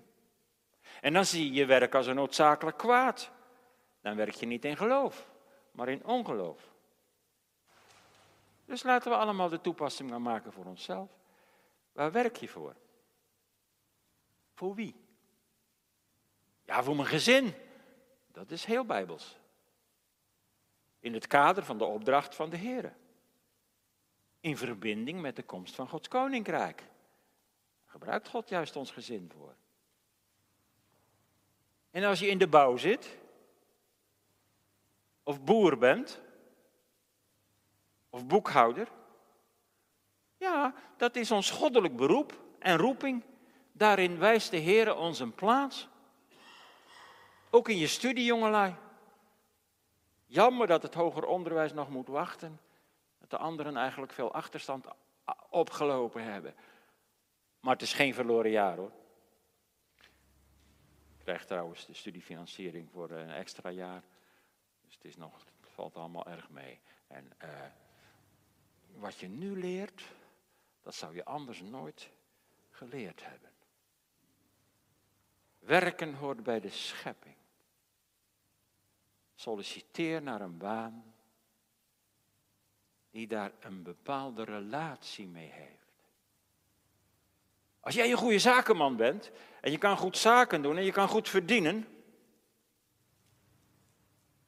En 1.00 1.12
dan 1.12 1.24
zie 1.24 1.46
je 1.46 1.52
je 1.52 1.66
werk 1.66 1.94
als 1.94 2.06
een 2.06 2.14
noodzakelijk 2.14 2.78
kwaad. 2.78 3.30
Dan 4.00 4.16
werk 4.16 4.34
je 4.34 4.46
niet 4.46 4.64
in 4.64 4.76
geloof, 4.76 5.30
maar 5.72 5.88
in 5.88 6.04
ongeloof. 6.04 6.76
Dus 8.68 8.83
laten 8.83 9.11
we 9.11 9.16
allemaal 9.16 9.48
de 9.48 9.61
toepassing 9.61 10.11
maar 10.11 10.20
maken 10.20 10.52
voor 10.52 10.64
onszelf. 10.64 11.11
Waar 11.92 12.12
werk 12.12 12.37
je 12.37 12.48
voor? 12.48 12.76
Voor 14.54 14.74
wie? 14.74 14.94
Ja, 16.64 16.83
voor 16.83 16.96
mijn 16.96 17.09
gezin. 17.09 17.54
Dat 18.26 18.50
is 18.50 18.64
heel 18.64 18.85
bijbels. 18.85 19.38
In 21.00 21.14
het 21.14 21.26
kader 21.26 21.64
van 21.64 21.78
de 21.78 21.85
opdracht 21.85 22.35
van 22.35 22.50
de 22.50 22.57
Heer. 22.57 22.96
In 24.40 24.57
verbinding 24.57 25.20
met 25.20 25.37
de 25.37 25.42
komst 25.42 25.74
van 25.74 25.88
Gods 25.88 26.09
koninkrijk. 26.09 26.83
Gebruikt 27.87 28.28
God 28.28 28.48
juist 28.48 28.76
ons 28.76 28.90
gezin 28.90 29.31
voor. 29.37 29.54
En 31.90 32.04
als 32.04 32.18
je 32.18 32.28
in 32.28 32.38
de 32.38 32.48
bouw 32.48 32.76
zit, 32.76 33.18
of 35.22 35.44
boer 35.44 35.78
bent, 35.78 36.20
of 38.18 38.26
boekhouder. 38.26 38.88
Ja, 40.37 40.74
dat 40.96 41.16
is 41.16 41.31
ons 41.31 41.50
goddelijk 41.50 41.96
beroep 41.96 42.40
en 42.59 42.76
roeping. 42.76 43.24
Daarin 43.72 44.18
wijst 44.18 44.50
de 44.50 44.57
Heer 44.57 44.96
ons 44.96 45.18
een 45.18 45.35
plaats. 45.35 45.88
Ook 47.50 47.68
in 47.68 47.76
je 47.76 47.87
studie, 47.87 48.24
jongelui. 48.24 48.74
Jammer 50.26 50.66
dat 50.66 50.83
het 50.83 50.94
hoger 50.94 51.24
onderwijs 51.24 51.72
nog 51.72 51.88
moet 51.88 52.09
wachten. 52.09 52.61
Dat 53.18 53.31
de 53.31 53.38
anderen 53.38 53.76
eigenlijk 53.76 54.12
veel 54.12 54.33
achterstand 54.33 54.87
opgelopen 55.50 56.22
hebben. 56.22 56.54
Maar 57.61 57.72
het 57.72 57.83
is 57.83 57.92
geen 57.92 58.14
verloren 58.14 58.50
jaar 58.50 58.76
hoor. 58.76 58.92
Ik 61.18 61.24
krijg 61.24 61.44
trouwens 61.44 61.87
de 61.87 61.94
studiefinanciering 61.94 62.90
voor 62.90 63.11
een 63.11 63.31
extra 63.31 63.70
jaar. 63.70 64.02
Dus 64.85 64.94
het, 64.94 65.04
is 65.04 65.16
nog, 65.16 65.44
valt 65.61 65.96
allemaal 65.96 66.26
erg 66.26 66.50
mee. 66.50 66.81
En 67.07 67.33
uh, 67.42 67.48
wat 68.94 69.18
je 69.18 69.29
nu 69.29 69.59
leert, 69.59 70.03
dat 70.83 70.94
zou 70.94 71.14
je 71.14 71.24
anders 71.24 71.61
nooit 71.61 72.11
geleerd 72.70 73.24
hebben. 73.24 73.51
Werken 75.59 76.14
hoort 76.14 76.42
bij 76.42 76.61
de 76.61 76.70
schepping. 76.70 77.37
Solliciteer 79.35 80.22
naar 80.22 80.40
een 80.40 80.59
baan 80.59 81.14
die 83.11 83.27
daar 83.27 83.53
een 83.61 83.83
bepaalde 83.83 84.44
relatie 84.44 85.27
mee 85.27 85.51
heeft. 85.51 85.79
Als 87.81 87.94
jij 87.94 88.11
een 88.11 88.16
goede 88.16 88.38
zakenman 88.38 88.96
bent 88.96 89.31
en 89.61 89.70
je 89.70 89.79
kan 89.79 89.96
goed 89.96 90.16
zaken 90.16 90.62
doen 90.62 90.77
en 90.77 90.85
je 90.85 90.92
kan 90.92 91.09
goed 91.09 91.29
verdienen, 91.29 91.87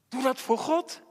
doe 0.08 0.22
dat 0.22 0.40
voor 0.40 0.58
God. 0.58 1.02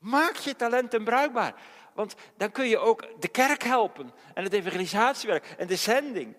Maak 0.00 0.36
je 0.36 0.56
talenten 0.56 1.04
bruikbaar. 1.04 1.54
Want 1.94 2.14
dan 2.36 2.50
kun 2.50 2.68
je 2.68 2.78
ook 2.78 3.20
de 3.20 3.28
kerk 3.28 3.62
helpen 3.62 4.12
en 4.34 4.44
het 4.44 4.52
evangelisatiewerk 4.52 5.54
en 5.58 5.66
de 5.66 5.76
zending. 5.76 6.36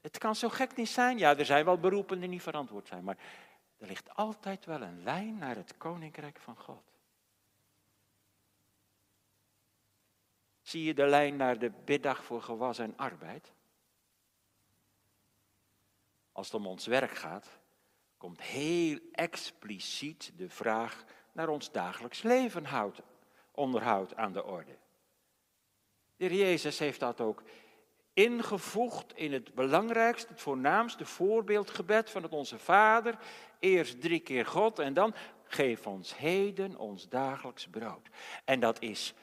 Het 0.00 0.18
kan 0.18 0.36
zo 0.36 0.48
gek 0.48 0.76
niet 0.76 0.88
zijn. 0.88 1.18
Ja, 1.18 1.36
er 1.36 1.44
zijn 1.44 1.64
wel 1.64 1.78
beroepen 1.78 2.20
die 2.20 2.28
niet 2.28 2.42
verantwoord 2.42 2.88
zijn, 2.88 3.04
maar 3.04 3.16
er 3.78 3.86
ligt 3.86 4.14
altijd 4.14 4.64
wel 4.64 4.82
een 4.82 5.02
lijn 5.02 5.38
naar 5.38 5.56
het 5.56 5.76
koninkrijk 5.76 6.38
van 6.38 6.56
God. 6.56 6.82
Zie 10.62 10.84
je 10.84 10.94
de 10.94 11.06
lijn 11.06 11.36
naar 11.36 11.58
de 11.58 11.70
biddag 11.84 12.24
voor 12.24 12.42
gewas 12.42 12.78
en 12.78 12.96
arbeid? 12.96 13.52
Als 16.32 16.46
het 16.46 16.54
om 16.54 16.66
ons 16.66 16.86
werk 16.86 17.16
gaat, 17.16 17.58
komt 18.16 18.42
heel 18.42 18.98
expliciet 19.12 20.32
de 20.36 20.48
vraag 20.48 21.04
naar 21.36 21.48
ons 21.48 21.72
dagelijks 21.72 22.22
leven 22.22 22.64
houdt, 22.64 23.00
onderhoud 23.50 24.14
aan 24.14 24.32
de 24.32 24.44
orde. 24.44 24.76
De 26.16 26.24
heer 26.24 26.34
Jezus 26.34 26.78
heeft 26.78 27.00
dat 27.00 27.20
ook 27.20 27.42
ingevoegd 28.12 29.16
in 29.16 29.32
het 29.32 29.54
belangrijkste, 29.54 30.32
het 30.32 30.40
voornaamste 30.40 31.04
voorbeeldgebed 31.04 32.10
van 32.10 32.22
het 32.22 32.32
Onze 32.32 32.58
Vader. 32.58 33.18
Eerst 33.58 34.00
drie 34.00 34.20
keer 34.20 34.46
God 34.46 34.78
en 34.78 34.94
dan 34.94 35.14
geef 35.44 35.86
ons 35.86 36.16
heden 36.16 36.76
ons 36.76 37.08
dagelijks 37.08 37.68
brood. 37.68 38.08
En 38.44 38.60
dat 38.60 38.82
is 38.82 39.14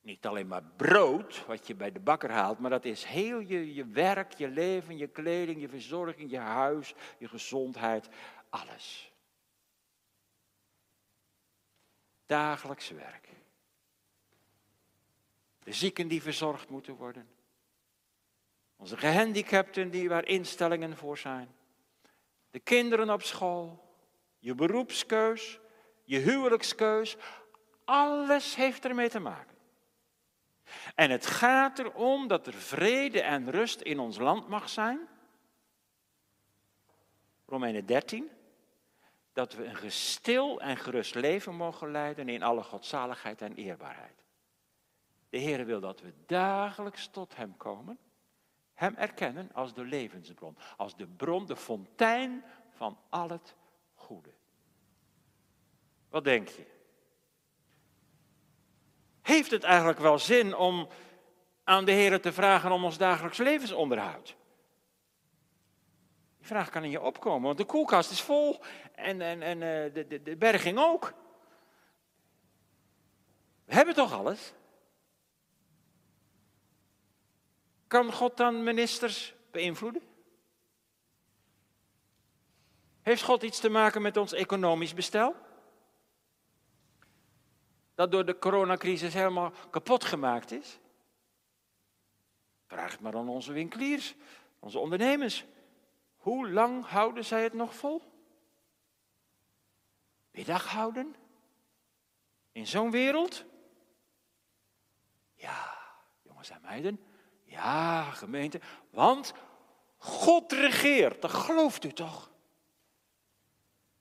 niet 0.00 0.26
alleen 0.26 0.46
maar 0.46 0.64
brood, 0.76 1.46
wat 1.46 1.66
je 1.66 1.74
bij 1.74 1.92
de 1.92 2.00
bakker 2.00 2.30
haalt, 2.30 2.58
maar 2.58 2.70
dat 2.70 2.84
is 2.84 3.04
heel 3.04 3.38
je, 3.38 3.74
je 3.74 3.86
werk, 3.86 4.32
je 4.32 4.48
leven, 4.48 4.96
je 4.96 5.06
kleding, 5.06 5.60
je 5.60 5.68
verzorging, 5.68 6.30
je 6.30 6.38
huis, 6.38 6.94
je 7.18 7.28
gezondheid, 7.28 8.08
alles. 8.48 9.11
Dagelijks 12.26 12.90
werk. 12.90 13.28
De 15.62 15.72
zieken 15.72 16.08
die 16.08 16.22
verzorgd 16.22 16.68
moeten 16.68 16.94
worden. 16.94 17.28
Onze 18.76 18.96
gehandicapten 18.96 19.90
die 19.90 20.08
waar 20.08 20.26
instellingen 20.26 20.96
voor 20.96 21.18
zijn. 21.18 21.54
De 22.50 22.60
kinderen 22.60 23.10
op 23.10 23.22
school. 23.22 23.94
Je 24.38 24.54
beroepskeus. 24.54 25.60
Je 26.04 26.18
huwelijkskeus. 26.18 27.16
Alles 27.84 28.54
heeft 28.54 28.84
ermee 28.84 29.08
te 29.08 29.20
maken. 29.20 29.56
En 30.94 31.10
het 31.10 31.26
gaat 31.26 31.78
erom 31.78 32.28
dat 32.28 32.46
er 32.46 32.54
vrede 32.54 33.22
en 33.22 33.50
rust 33.50 33.80
in 33.80 33.98
ons 33.98 34.18
land 34.18 34.48
mag 34.48 34.68
zijn. 34.68 35.08
Romeinen 37.46 37.86
13. 37.86 38.30
Dat 39.32 39.52
we 39.52 39.64
een 39.64 39.76
gestil 39.76 40.60
en 40.60 40.76
gerust 40.76 41.14
leven 41.14 41.54
mogen 41.54 41.90
leiden 41.90 42.28
in 42.28 42.42
alle 42.42 42.62
godzaligheid 42.62 43.42
en 43.42 43.54
eerbaarheid. 43.54 44.24
De 45.30 45.38
Heer 45.38 45.66
wil 45.66 45.80
dat 45.80 46.00
we 46.00 46.12
dagelijks 46.26 47.08
tot 47.08 47.36
Hem 47.36 47.56
komen. 47.56 47.98
Hem 48.74 48.94
erkennen 48.94 49.50
als 49.52 49.74
de 49.74 49.84
levensbron. 49.84 50.56
Als 50.76 50.96
de 50.96 51.06
bron, 51.06 51.46
de 51.46 51.56
fontein 51.56 52.44
van 52.70 52.98
al 53.08 53.28
het 53.28 53.56
goede. 53.94 54.32
Wat 56.08 56.24
denk 56.24 56.48
je? 56.48 56.66
Heeft 59.22 59.50
het 59.50 59.62
eigenlijk 59.62 59.98
wel 59.98 60.18
zin 60.18 60.56
om 60.56 60.88
aan 61.64 61.84
de 61.84 61.92
Heer 61.92 62.20
te 62.20 62.32
vragen 62.32 62.72
om 62.72 62.84
ons 62.84 62.98
dagelijks 62.98 63.38
levensonderhoud? 63.38 64.36
Die 66.38 66.46
vraag 66.46 66.70
kan 66.70 66.84
in 66.84 66.90
je 66.90 67.00
opkomen, 67.00 67.42
want 67.42 67.58
de 67.58 67.64
koelkast 67.64 68.10
is 68.10 68.20
vol 68.20 68.60
en, 69.02 69.20
en, 69.20 69.42
en 69.42 69.62
eh, 69.62 69.94
de, 69.94 70.06
de, 70.06 70.22
de 70.22 70.36
berging 70.36 70.78
ook. 70.78 71.12
We 73.64 73.74
hebben 73.74 73.94
toch 73.94 74.12
alles? 74.12 74.52
Kan 77.86 78.12
God 78.12 78.36
dan 78.36 78.62
ministers 78.62 79.34
beïnvloeden? 79.50 80.02
Heeft 83.02 83.22
God 83.22 83.42
iets 83.42 83.60
te 83.60 83.68
maken 83.68 84.02
met 84.02 84.16
ons 84.16 84.32
economisch 84.32 84.94
bestel? 84.94 85.34
dat 87.94 88.10
door 88.10 88.24
de 88.24 88.38
coronacrisis 88.38 89.14
helemaal 89.14 89.52
kapot 89.70 90.04
gemaakt 90.04 90.50
is? 90.50 90.78
Vraag 92.66 92.92
het 92.92 93.00
maar 93.00 93.16
aan 93.16 93.28
onze 93.28 93.52
winkeliers, 93.52 94.14
onze 94.58 94.78
ondernemers. 94.78 95.44
Hoe 96.16 96.50
lang 96.50 96.86
houden 96.86 97.24
zij 97.24 97.42
het 97.42 97.52
nog 97.52 97.74
vol? 97.74 98.11
Middag 100.32 100.66
houden? 100.66 101.14
In 102.52 102.66
zo'n 102.66 102.90
wereld? 102.90 103.44
Ja, 105.34 105.78
jongens 106.22 106.50
en 106.50 106.60
meiden. 106.62 107.00
Ja, 107.44 108.10
gemeente. 108.10 108.60
Want 108.90 109.32
God 109.96 110.52
regeert. 110.52 111.22
Dat 111.22 111.30
gelooft 111.30 111.84
u 111.84 111.92
toch? 111.92 112.30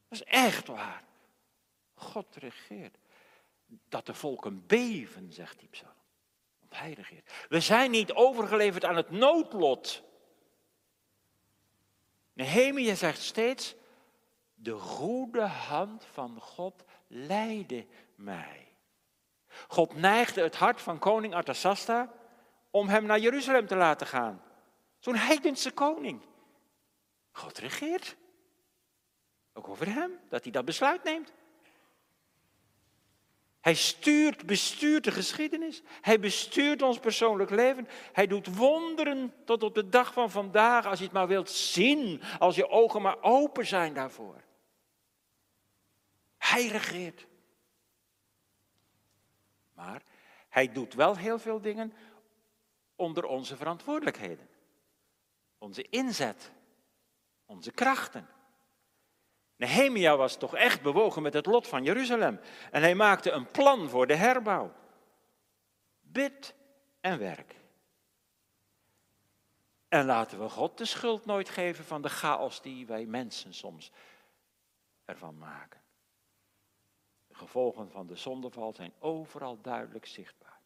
Dat 0.08 0.20
is 0.20 0.24
echt 0.24 0.67
waar. 0.67 1.04
God 1.94 2.36
regeert 2.36 2.98
dat 3.89 4.06
de 4.06 4.13
volken 4.13 4.65
beven, 4.67 5.34
zegt 5.34 5.60
die 5.60 5.67
psalm. 5.67 5.94
Want 6.60 6.76
hij 6.76 6.94
regeert. 6.94 7.32
We 7.50 7.60
zijn 7.60 7.91
niet 7.91 8.13
overgeleverd 8.13 8.86
aan 8.86 8.96
het 8.96 9.10
noodlot. 9.10 10.04
Nehemia 12.34 12.96
zegt 12.96 13.22
steeds, 13.22 13.76
de 14.62 14.74
goede 14.74 15.41
hand 15.41 16.06
van 16.06 16.39
God 16.41 16.84
leidde 17.08 17.86
mij. 18.15 18.67
God 19.67 19.95
neigde 19.95 20.41
het 20.41 20.56
hart 20.56 20.82
van 20.82 21.00
koning 21.00 21.34
Artasasta 21.34 22.13
om 22.69 22.88
hem 22.88 23.06
naar 23.06 23.19
Jeruzalem 23.19 23.67
te 23.67 23.76
laten 23.76 24.08
gaan. 24.08 24.41
Zo'n 25.00 25.15
heidense 25.15 25.71
koning. 25.71 26.21
God 27.32 27.58
regeert. 27.58 28.15
Ook 29.54 29.67
over 29.67 29.93
hem, 29.93 30.12
dat 30.30 30.43
hij 30.43 30.52
dat 30.52 30.65
besluit 30.65 31.04
neemt. 31.04 31.34
Hij 33.62 33.76
stuurt, 33.76 34.45
bestuurt 34.45 35.04
de 35.04 35.12
geschiedenis. 35.12 35.82
Hij 36.02 36.19
bestuurt 36.19 36.82
ons 36.82 37.00
persoonlijk 37.00 37.50
leven. 37.50 37.88
Hij 38.12 38.28
doet 38.28 38.56
wonderen 38.56 39.34
tot 39.45 39.63
op 39.63 39.76
de 39.76 39.89
dag 39.89 40.13
van 40.13 40.32
vandaag, 40.32 40.86
als 40.86 40.97
je 40.97 41.04
het 41.04 41.13
maar 41.13 41.28
wilt 41.28 41.50
zien, 41.50 42.21
als 42.39 42.56
je 42.56 42.69
ogen 42.69 43.02
maar 43.02 43.21
open 43.21 43.65
zijn 43.65 43.93
daarvoor. 43.93 44.43
Hij 46.51 46.67
regeert. 46.67 47.27
Maar 49.73 50.03
hij 50.49 50.71
doet 50.71 50.93
wel 50.93 51.17
heel 51.17 51.39
veel 51.39 51.61
dingen 51.61 51.93
onder 52.95 53.25
onze 53.25 53.57
verantwoordelijkheden. 53.57 54.49
Onze 55.57 55.87
inzet, 55.89 56.51
onze 57.45 57.71
krachten. 57.71 58.27
Nehemia 59.55 60.17
was 60.17 60.37
toch 60.37 60.55
echt 60.55 60.81
bewogen 60.81 61.21
met 61.21 61.33
het 61.33 61.45
lot 61.45 61.67
van 61.67 61.83
Jeruzalem. 61.83 62.39
En 62.71 62.81
hij 62.81 62.95
maakte 62.95 63.31
een 63.31 63.51
plan 63.51 63.89
voor 63.89 64.07
de 64.07 64.15
herbouw. 64.15 64.73
Bid 65.99 66.55
en 67.01 67.19
werk. 67.19 67.55
En 69.87 70.05
laten 70.05 70.39
we 70.39 70.49
God 70.49 70.77
de 70.77 70.85
schuld 70.85 71.25
nooit 71.25 71.49
geven 71.49 71.85
van 71.85 72.01
de 72.01 72.09
chaos 72.09 72.61
die 72.61 72.85
wij 72.85 73.05
mensen 73.05 73.53
soms 73.53 73.91
ervan 75.05 75.37
maken. 75.37 75.81
Gevolgen 77.41 77.89
van 77.91 78.08
de 78.08 78.15
zondeval 78.15 78.73
zijn 78.73 78.93
overal 78.99 79.62
duidelijk 79.62 80.06
zichtbaar. 80.06 80.60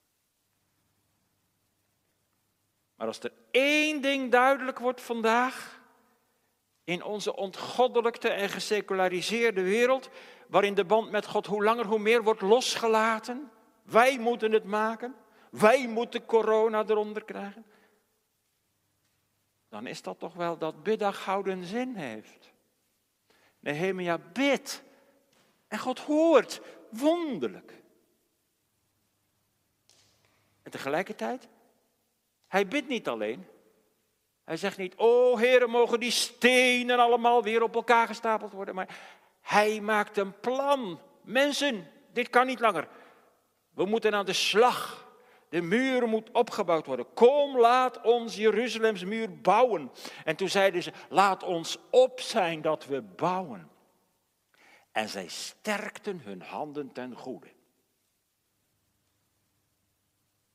Maar 2.95 3.07
als 3.07 3.19
er 3.19 3.31
één 3.51 4.01
ding 4.01 4.31
duidelijk 4.31 4.79
wordt 4.79 5.01
vandaag, 5.01 5.81
in 6.83 7.03
onze 7.03 7.35
ontgoddelijkte 7.35 8.29
en 8.29 8.49
geseculariseerde 8.49 9.61
wereld, 9.61 10.09
waarin 10.47 10.73
de 10.73 10.85
band 10.85 11.11
met 11.11 11.25
God 11.25 11.45
hoe 11.45 11.63
langer 11.63 11.85
hoe 11.85 11.99
meer 11.99 12.23
wordt 12.23 12.41
losgelaten. 12.41 13.51
Wij 13.83 14.19
moeten 14.19 14.51
het 14.51 14.63
maken. 14.63 15.15
Wij 15.49 15.87
moeten 15.87 16.25
corona 16.25 16.83
eronder 16.87 17.23
krijgen. 17.23 17.65
Dan 19.69 19.87
is 19.87 20.01
dat 20.01 20.19
toch 20.19 20.33
wel 20.33 20.57
dat 20.57 20.83
biddag 20.83 21.25
houden 21.25 21.63
zin 21.63 21.95
heeft. 21.95 22.53
Nehemia 23.59 24.17
bidt. 24.17 24.84
En 25.67 25.79
God 25.79 25.99
hoort 25.99 26.61
wonderlijk. 26.89 27.73
En 30.63 30.71
tegelijkertijd, 30.71 31.47
hij 32.47 32.67
bidt 32.67 32.87
niet 32.87 33.07
alleen. 33.07 33.45
Hij 34.43 34.57
zegt 34.57 34.77
niet, 34.77 34.95
oh 34.95 35.39
heren, 35.39 35.69
mogen 35.69 35.99
die 35.99 36.11
stenen 36.11 36.99
allemaal 36.99 37.43
weer 37.43 37.63
op 37.63 37.75
elkaar 37.75 38.07
gestapeld 38.07 38.51
worden. 38.51 38.75
Maar 38.75 38.97
hij 39.41 39.81
maakt 39.81 40.17
een 40.17 40.39
plan. 40.39 40.99
Mensen, 41.21 41.87
dit 42.13 42.29
kan 42.29 42.45
niet 42.45 42.59
langer. 42.59 42.87
We 43.73 43.85
moeten 43.85 44.15
aan 44.15 44.25
de 44.25 44.33
slag. 44.33 45.03
De 45.49 45.61
muur 45.61 46.07
moet 46.07 46.31
opgebouwd 46.31 46.85
worden. 46.85 47.13
Kom, 47.13 47.59
laat 47.59 48.01
ons 48.01 48.35
Jeruzalems 48.35 49.03
muur 49.03 49.41
bouwen. 49.41 49.91
En 50.23 50.35
toen 50.35 50.49
zeiden 50.49 50.83
ze, 50.83 50.91
laat 51.09 51.43
ons 51.43 51.77
op 51.89 52.19
zijn 52.19 52.61
dat 52.61 52.85
we 52.85 53.01
bouwen. 53.01 53.69
En 54.95 55.09
zij 55.09 55.27
sterkten 55.27 56.19
hun 56.19 56.41
handen 56.41 56.91
ten 56.91 57.15
goede. 57.15 57.47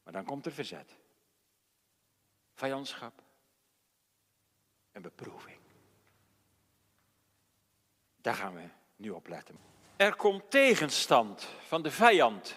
Maar 0.02 0.12
dan 0.12 0.24
komt 0.24 0.46
er 0.46 0.52
verzet. 0.52 0.96
Vijandschap 2.54 3.22
en 4.92 5.02
beproeving. 5.02 5.58
Daar 8.20 8.34
gaan 8.34 8.54
we 8.54 8.68
nu 8.96 9.10
op 9.10 9.28
letten. 9.28 9.58
Er 9.96 10.16
komt 10.16 10.50
tegenstand 10.50 11.48
van 11.66 11.82
de 11.82 11.90
vijand. 11.90 12.56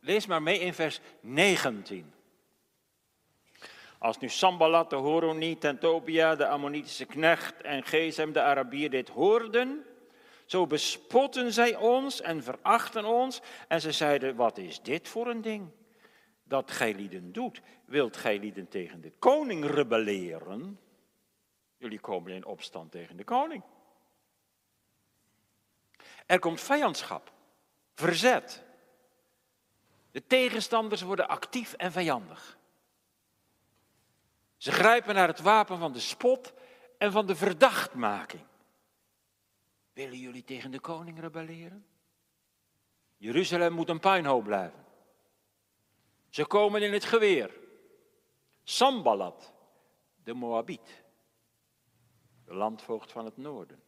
Lees 0.00 0.26
maar 0.26 0.42
mee 0.42 0.58
in 0.58 0.74
vers 0.74 1.00
19. 1.20 2.12
Als 3.98 4.18
nu 4.18 4.28
Sambalat, 4.28 4.90
de 4.90 4.96
Horoniet 4.96 5.64
en 5.64 5.78
Tobia, 5.78 6.36
de 6.36 6.48
Ammonitische 6.48 7.06
knecht 7.06 7.62
en 7.62 7.84
Gezem, 7.84 8.32
de 8.32 8.42
Arabier, 8.42 8.90
dit 8.90 9.08
hoorden, 9.08 9.84
zo 10.50 10.66
bespotten 10.66 11.52
zij 11.52 11.76
ons 11.76 12.20
en 12.20 12.42
verachten 12.42 13.04
ons. 13.04 13.40
En 13.68 13.80
ze 13.80 13.92
zeiden, 13.92 14.36
wat 14.36 14.58
is 14.58 14.82
dit 14.82 15.08
voor 15.08 15.26
een 15.26 15.42
ding 15.42 15.70
dat 16.42 16.70
gij 16.70 16.94
lieden 16.94 17.32
doet? 17.32 17.60
Wilt 17.84 18.16
gij 18.16 18.66
tegen 18.68 19.00
de 19.00 19.12
koning 19.18 19.64
rebelleren? 19.64 20.80
Jullie 21.76 22.00
komen 22.00 22.32
in 22.32 22.44
opstand 22.44 22.90
tegen 22.90 23.16
de 23.16 23.24
koning. 23.24 23.62
Er 26.26 26.38
komt 26.38 26.60
vijandschap, 26.60 27.32
verzet. 27.94 28.62
De 30.10 30.26
tegenstanders 30.26 31.02
worden 31.02 31.28
actief 31.28 31.72
en 31.72 31.92
vijandig. 31.92 32.58
Ze 34.56 34.72
grijpen 34.72 35.14
naar 35.14 35.28
het 35.28 35.40
wapen 35.40 35.78
van 35.78 35.92
de 35.92 36.00
spot 36.00 36.52
en 36.98 37.12
van 37.12 37.26
de 37.26 37.36
verdachtmaking. 37.36 38.48
Willen 39.92 40.18
jullie 40.18 40.44
tegen 40.44 40.70
de 40.70 40.80
koning 40.80 41.20
rebelleren? 41.20 41.86
Jeruzalem 43.16 43.72
moet 43.72 43.88
een 43.88 44.00
puinhoop 44.00 44.44
blijven. 44.44 44.84
Ze 46.28 46.46
komen 46.46 46.82
in 46.82 46.92
het 46.92 47.04
geweer. 47.04 47.58
Sambalat, 48.62 49.52
de 50.22 50.34
Moabiet, 50.34 51.04
de 52.44 52.54
landvoogd 52.54 53.12
van 53.12 53.24
het 53.24 53.36
noorden. 53.36 53.82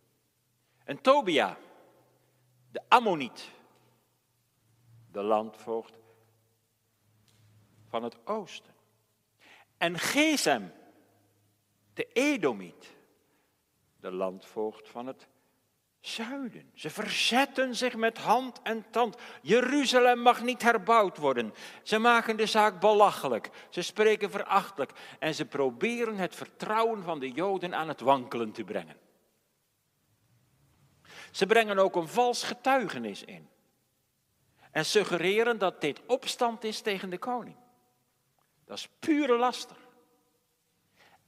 En 0.85 1.01
Tobia, 1.01 1.59
de 2.71 2.83
Ammoniet, 2.89 3.51
de 5.11 5.23
landvoogd 5.23 5.99
van 7.89 8.03
het 8.03 8.27
oosten. 8.27 8.75
En 9.77 9.99
Gesem, 9.99 10.73
de 11.95 12.13
Edomiet, 12.13 12.97
de 14.01 14.11
landvoogd 14.11 14.89
van 14.89 15.07
het 15.07 15.29
zuiden. 16.03 16.71
Ze 16.75 16.91
verzetten 16.91 17.77
zich 17.77 17.97
met 17.97 18.19
hand 18.19 18.63
en 18.63 18.85
tand. 18.91 19.17
Jeruzalem 19.43 20.19
mag 20.19 20.43
niet 20.43 20.63
herbouwd 20.63 21.19
worden. 21.19 21.55
Ze 21.83 21.99
maken 21.99 22.37
de 22.37 22.47
zaak 22.47 22.81
belachelijk. 22.81 23.51
Ze 23.71 23.83
spreken 23.83 24.31
verachtelijk. 24.31 24.93
En 25.19 25.35
ze 25.35 25.45
proberen 25.45 26.17
het 26.17 26.35
vertrouwen 26.35 27.03
van 27.03 27.19
de 27.19 27.31
Joden 27.31 27.75
aan 27.75 27.89
het 27.89 28.01
wankelen 28.01 28.53
te 28.53 28.65
brengen. 28.65 28.97
Ze 31.31 31.47
brengen 31.47 31.79
ook 31.79 31.97
een 31.97 32.09
vals 32.09 32.43
getuigenis 32.43 33.25
in. 33.25 33.49
En 34.71 34.85
suggereren 34.85 35.59
dat 35.59 35.81
dit 35.81 36.01
opstand 36.07 36.65
is 36.65 36.81
tegen 36.81 37.11
de 37.11 37.19
koning. 37.19 37.57
Dat 38.65 38.79
is 38.79 38.89
pure 38.99 39.37
laster. 39.37 39.77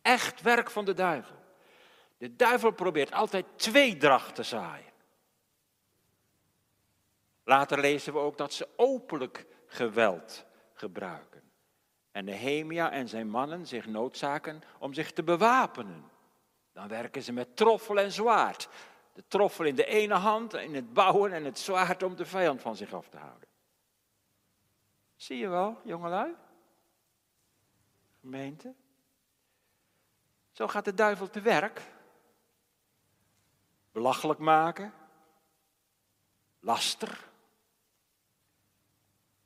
Echt 0.02 0.42
werk 0.42 0.70
van 0.70 0.84
de 0.84 0.94
duivel. 0.94 1.43
De 2.24 2.37
duivel 2.37 2.70
probeert 2.70 3.12
altijd 3.12 3.46
tweedracht 3.56 4.34
te 4.34 4.42
zaaien. 4.42 4.92
Later 7.42 7.80
lezen 7.80 8.12
we 8.12 8.18
ook 8.18 8.38
dat 8.38 8.52
ze 8.52 8.68
openlijk 8.76 9.46
geweld 9.66 10.44
gebruiken. 10.74 11.42
En 12.12 12.24
Nehemia 12.24 12.90
en 12.90 13.08
zijn 13.08 13.28
mannen 13.28 13.66
zich 13.66 13.87
noodzaken 13.87 14.62
om 14.78 14.94
zich 14.94 15.12
te 15.12 15.22
bewapenen. 15.22 16.10
Dan 16.72 16.88
werken 16.88 17.22
ze 17.22 17.32
met 17.32 17.56
troffel 17.56 17.98
en 17.98 18.12
zwaard. 18.12 18.68
De 19.12 19.24
troffel 19.28 19.64
in 19.64 19.74
de 19.74 19.87
ene 19.87 20.14
hand, 20.14 20.54
in 20.54 20.74
het 20.74 20.92
bouwen 20.92 21.32
en 21.32 21.44
het 21.44 21.58
zwaard 21.58 22.02
om 22.02 22.16
de 22.16 22.26
vijand 22.26 22.60
van 22.60 22.76
zich 22.76 22.92
af 22.92 23.08
te 23.08 23.16
houden. 23.16 23.48
Zie 25.16 25.38
je 25.38 25.48
wel, 25.48 25.80
jongelui? 25.82 26.34
Gemeente? 28.20 28.74
Zo 30.52 30.68
gaat 30.68 30.84
de 30.84 30.94
duivel 30.94 31.30
te 31.30 31.40
werk 31.40 31.92
belachelijk 33.94 34.38
maken, 34.38 34.92
laster 36.61 37.30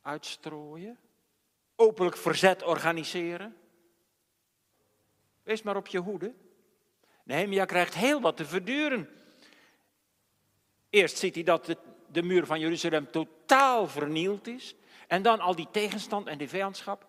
uitstrooien, 0.02 0.98
openlijk 1.76 2.16
verzet 2.16 2.62
organiseren. 2.62 3.56
Wees 5.42 5.62
maar 5.62 5.76
op 5.76 5.86
je 5.86 5.98
hoede. 5.98 6.34
Nehemia 7.22 7.64
krijgt 7.64 7.94
heel 7.94 8.20
wat 8.20 8.36
te 8.36 8.44
verduren. 8.44 9.08
Eerst 10.90 11.18
ziet 11.18 11.34
hij 11.34 11.44
dat 11.44 11.64
de, 11.64 11.76
de 12.06 12.22
muur 12.22 12.46
van 12.46 12.60
Jeruzalem 12.60 13.10
totaal 13.10 13.86
vernield 13.86 14.46
is. 14.46 14.74
En 15.06 15.22
dan 15.22 15.40
al 15.40 15.54
die 15.54 15.68
tegenstand 15.70 16.26
en 16.26 16.38
die 16.38 16.48
vijandschap. 16.48 17.06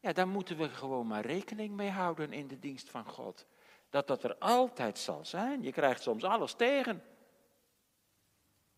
Ja, 0.00 0.12
daar 0.12 0.28
moeten 0.28 0.56
we 0.56 0.68
gewoon 0.68 1.06
maar 1.06 1.26
rekening 1.26 1.76
mee 1.76 1.90
houden 1.90 2.32
in 2.32 2.48
de 2.48 2.58
dienst 2.58 2.90
van 2.90 3.04
God 3.04 3.46
dat 3.90 4.06
dat 4.06 4.24
er 4.24 4.36
altijd 4.38 4.98
zal 4.98 5.24
zijn. 5.24 5.62
Je 5.62 5.72
krijgt 5.72 6.02
soms 6.02 6.24
alles 6.24 6.54
tegen. 6.54 7.04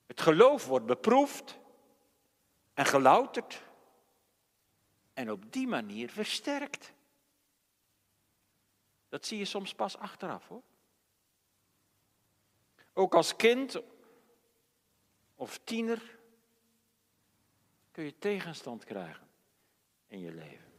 Het 0.06 0.20
geloof 0.20 0.66
wordt 0.66 0.86
beproefd 0.86 1.58
en 2.74 2.86
gelouterd 2.86 3.62
en 5.12 5.30
op 5.30 5.52
die 5.52 5.66
manier 5.66 6.10
versterkt. 6.10 6.92
Dat 9.08 9.26
zie 9.26 9.38
je 9.38 9.44
soms 9.44 9.74
pas 9.74 9.96
achteraf 9.96 10.48
hoor. 10.48 10.62
Ook 12.92 13.14
als 13.14 13.36
kind 13.36 13.82
of 15.34 15.58
tiener 15.58 16.18
kun 17.90 18.04
je 18.04 18.18
tegenstand 18.18 18.84
krijgen 18.84 19.28
in 20.06 20.20
je 20.20 20.32
leven. 20.32 20.72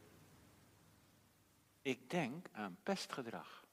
Ik 1.82 2.10
denk 2.10 2.46
aan 2.52 2.78
pestgedrag. 2.82 3.63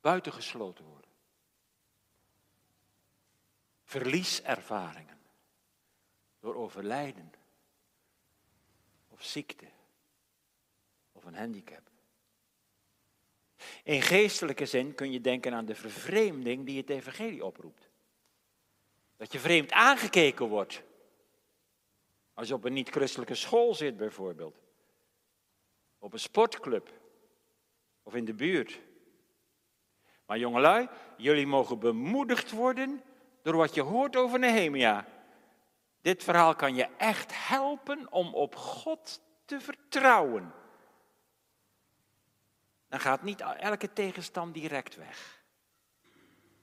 Buitengesloten 0.00 0.84
worden. 0.84 1.10
Verlieservaringen 3.82 5.18
door 6.40 6.54
overlijden 6.54 7.32
of 9.08 9.24
ziekte 9.24 9.66
of 11.12 11.24
een 11.24 11.34
handicap. 11.34 11.90
In 13.84 14.02
geestelijke 14.02 14.66
zin 14.66 14.94
kun 14.94 15.12
je 15.12 15.20
denken 15.20 15.54
aan 15.54 15.66
de 15.66 15.74
vervreemding 15.74 16.66
die 16.66 16.76
het 16.76 16.90
evangelie 16.90 17.44
oproept. 17.44 17.88
Dat 19.16 19.32
je 19.32 19.38
vreemd 19.38 19.72
aangekeken 19.72 20.48
wordt. 20.48 20.82
Als 22.34 22.48
je 22.48 22.54
op 22.54 22.64
een 22.64 22.72
niet-christelijke 22.72 23.34
school 23.34 23.74
zit 23.74 23.96
bijvoorbeeld. 23.96 24.56
Op 25.98 26.12
een 26.12 26.20
sportclub. 26.20 26.92
Of 28.02 28.14
in 28.14 28.24
de 28.24 28.34
buurt. 28.34 28.80
Maar 30.30 30.38
jongelui, 30.38 30.88
jullie 31.16 31.46
mogen 31.46 31.78
bemoedigd 31.78 32.50
worden 32.50 33.02
door 33.42 33.56
wat 33.56 33.74
je 33.74 33.80
hoort 33.80 34.16
over 34.16 34.38
Nehemia. 34.38 35.06
Dit 36.00 36.24
verhaal 36.24 36.54
kan 36.54 36.74
je 36.74 36.88
echt 36.96 37.48
helpen 37.48 38.12
om 38.12 38.34
op 38.34 38.56
God 38.56 39.20
te 39.44 39.60
vertrouwen. 39.60 40.52
Dan 42.88 43.00
gaat 43.00 43.22
niet 43.22 43.40
elke 43.40 43.92
tegenstand 43.92 44.54
direct 44.54 44.96
weg. 44.96 45.42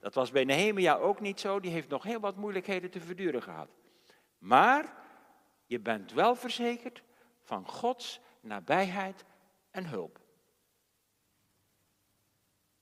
Dat 0.00 0.14
was 0.14 0.30
bij 0.30 0.44
Nehemia 0.44 0.96
ook 0.96 1.20
niet 1.20 1.40
zo, 1.40 1.60
die 1.60 1.70
heeft 1.70 1.88
nog 1.88 2.02
heel 2.02 2.20
wat 2.20 2.36
moeilijkheden 2.36 2.90
te 2.90 3.00
verduren 3.00 3.42
gehad. 3.42 3.68
Maar 4.38 4.94
je 5.66 5.80
bent 5.80 6.12
wel 6.12 6.34
verzekerd 6.34 7.02
van 7.40 7.68
Gods 7.68 8.20
nabijheid 8.40 9.24
en 9.70 9.86
hulp. 9.86 10.20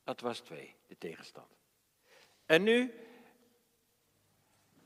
Dat 0.05 0.21
was 0.21 0.41
twee, 0.41 0.76
de 0.87 0.99
tegenstand. 0.99 1.57
En 2.47 2.63
nu 2.63 2.95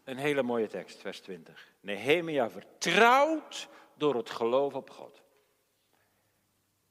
een 0.05 0.19
hele 0.19 0.43
mooie 0.43 0.67
tekst, 0.67 1.01
vers 1.01 1.21
20. 1.21 1.73
Nehemia 1.81 2.51
vertrouwt 2.51 3.69
door 3.95 4.15
het 4.15 4.31
geloof 4.31 4.75
op 4.75 4.91
God. 4.91 5.23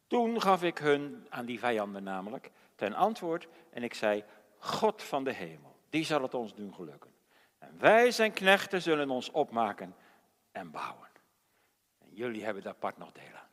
Toen 0.08 0.42
gaf 0.42 0.64
ik 0.64 0.78
hun, 0.78 1.28
aan 1.30 1.46
die 1.46 1.60
vijanden 1.60 2.04
namelijk, 2.04 2.52
ten 2.76 2.94
antwoord 2.94 3.48
en 3.70 3.84
ik 3.84 3.94
zei, 3.94 4.24
God 4.58 5.04
van 5.04 5.24
de 5.24 5.34
hemel, 5.34 5.76
die 5.90 6.06
zal 6.06 6.22
het 6.22 6.34
ons 6.34 6.56
doen 6.56 6.74
gelukken. 6.74 7.14
En 7.58 7.80
wij 7.80 8.12
zijn 8.12 8.34
knechten 8.34 8.82
zullen 8.82 9.10
ons 9.10 9.32
opmaken 9.32 9.96
en 10.52 10.72
bouwen. 10.72 11.10
En 11.98 12.10
jullie 12.12 12.44
hebben 12.44 12.64
daar 12.64 12.74
apart 12.74 12.98
nog 12.98 13.12
deel 13.12 13.34
aan. 13.34 13.49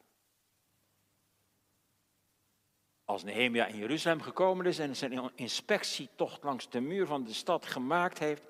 Als 3.06 3.24
Nehemia 3.24 3.66
in 3.66 3.76
Jeruzalem 3.76 4.22
gekomen 4.22 4.66
is 4.66 4.78
en 4.78 4.96
zijn 4.96 5.30
inspectietocht 5.34 6.42
langs 6.42 6.68
de 6.68 6.80
muur 6.80 7.06
van 7.06 7.24
de 7.24 7.32
stad 7.32 7.66
gemaakt 7.66 8.18
heeft 8.18 8.46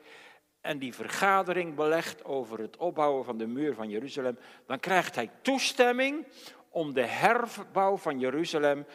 en 0.61 0.79
die 0.79 0.95
vergadering 0.95 1.75
belegt 1.75 2.25
over 2.25 2.59
het 2.59 2.77
opbouwen 2.77 3.25
van 3.25 3.39
de 3.39 3.47
muur 3.47 3.75
van 3.75 3.89
Jeruzalem, 3.89 4.39
dan 4.67 4.81
krijgt 4.81 5.15
hij 5.15 5.31
toestemming 5.43 6.27
om 6.69 6.93
de 6.93 7.07
herbouw 7.07 7.97
van 7.97 8.19
Jeruzalem 8.19 8.87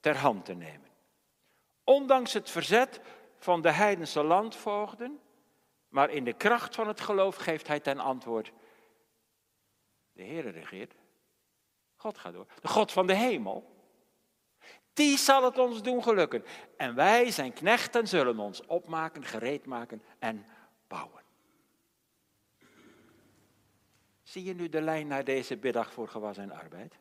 ter 0.00 0.16
hand 0.16 0.44
te 0.44 0.54
nemen. 0.54 0.88
Ondanks 1.84 2.32
het 2.32 2.50
verzet 2.50 3.00
van 3.38 3.62
de 3.62 3.70
heidense 3.70 4.22
landvoogden, 4.22 5.20
maar 5.88 6.10
in 6.10 6.24
de 6.24 6.32
kracht 6.32 6.74
van 6.74 6.88
het 6.88 7.00
geloof 7.00 7.36
geeft 7.36 7.66
hij 7.66 7.80
ten 7.80 7.98
antwoord, 7.98 8.52
de 10.12 10.24
Heere 10.24 10.50
regeert, 10.50 10.94
God 11.96 12.18
gaat 12.18 12.32
door, 12.32 12.46
de 12.60 12.68
God 12.68 12.92
van 12.92 13.06
de 13.06 13.14
hemel, 13.14 13.75
die 14.96 15.18
zal 15.18 15.44
het 15.44 15.58
ons 15.58 15.82
doen 15.82 16.02
gelukken. 16.02 16.44
En 16.76 16.94
wij, 16.94 17.30
zijn 17.30 17.52
knechten, 17.52 18.08
zullen 18.08 18.38
ons 18.38 18.66
opmaken, 18.66 19.24
gereed 19.24 19.66
maken 19.66 20.02
en 20.18 20.46
bouwen. 20.88 21.22
Zie 24.22 24.44
je 24.44 24.54
nu 24.54 24.68
de 24.68 24.80
lijn 24.80 25.06
naar 25.06 25.24
deze 25.24 25.56
biddag 25.56 25.92
voor 25.92 26.08
gewas 26.08 26.36
en 26.36 26.50
arbeid? 26.50 26.98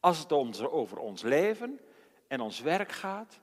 Als 0.00 0.18
het 0.18 0.32
over 0.70 0.98
ons 0.98 1.22
leven 1.22 1.80
en 2.28 2.40
ons 2.40 2.60
werk 2.60 2.92
gaat, 2.92 3.40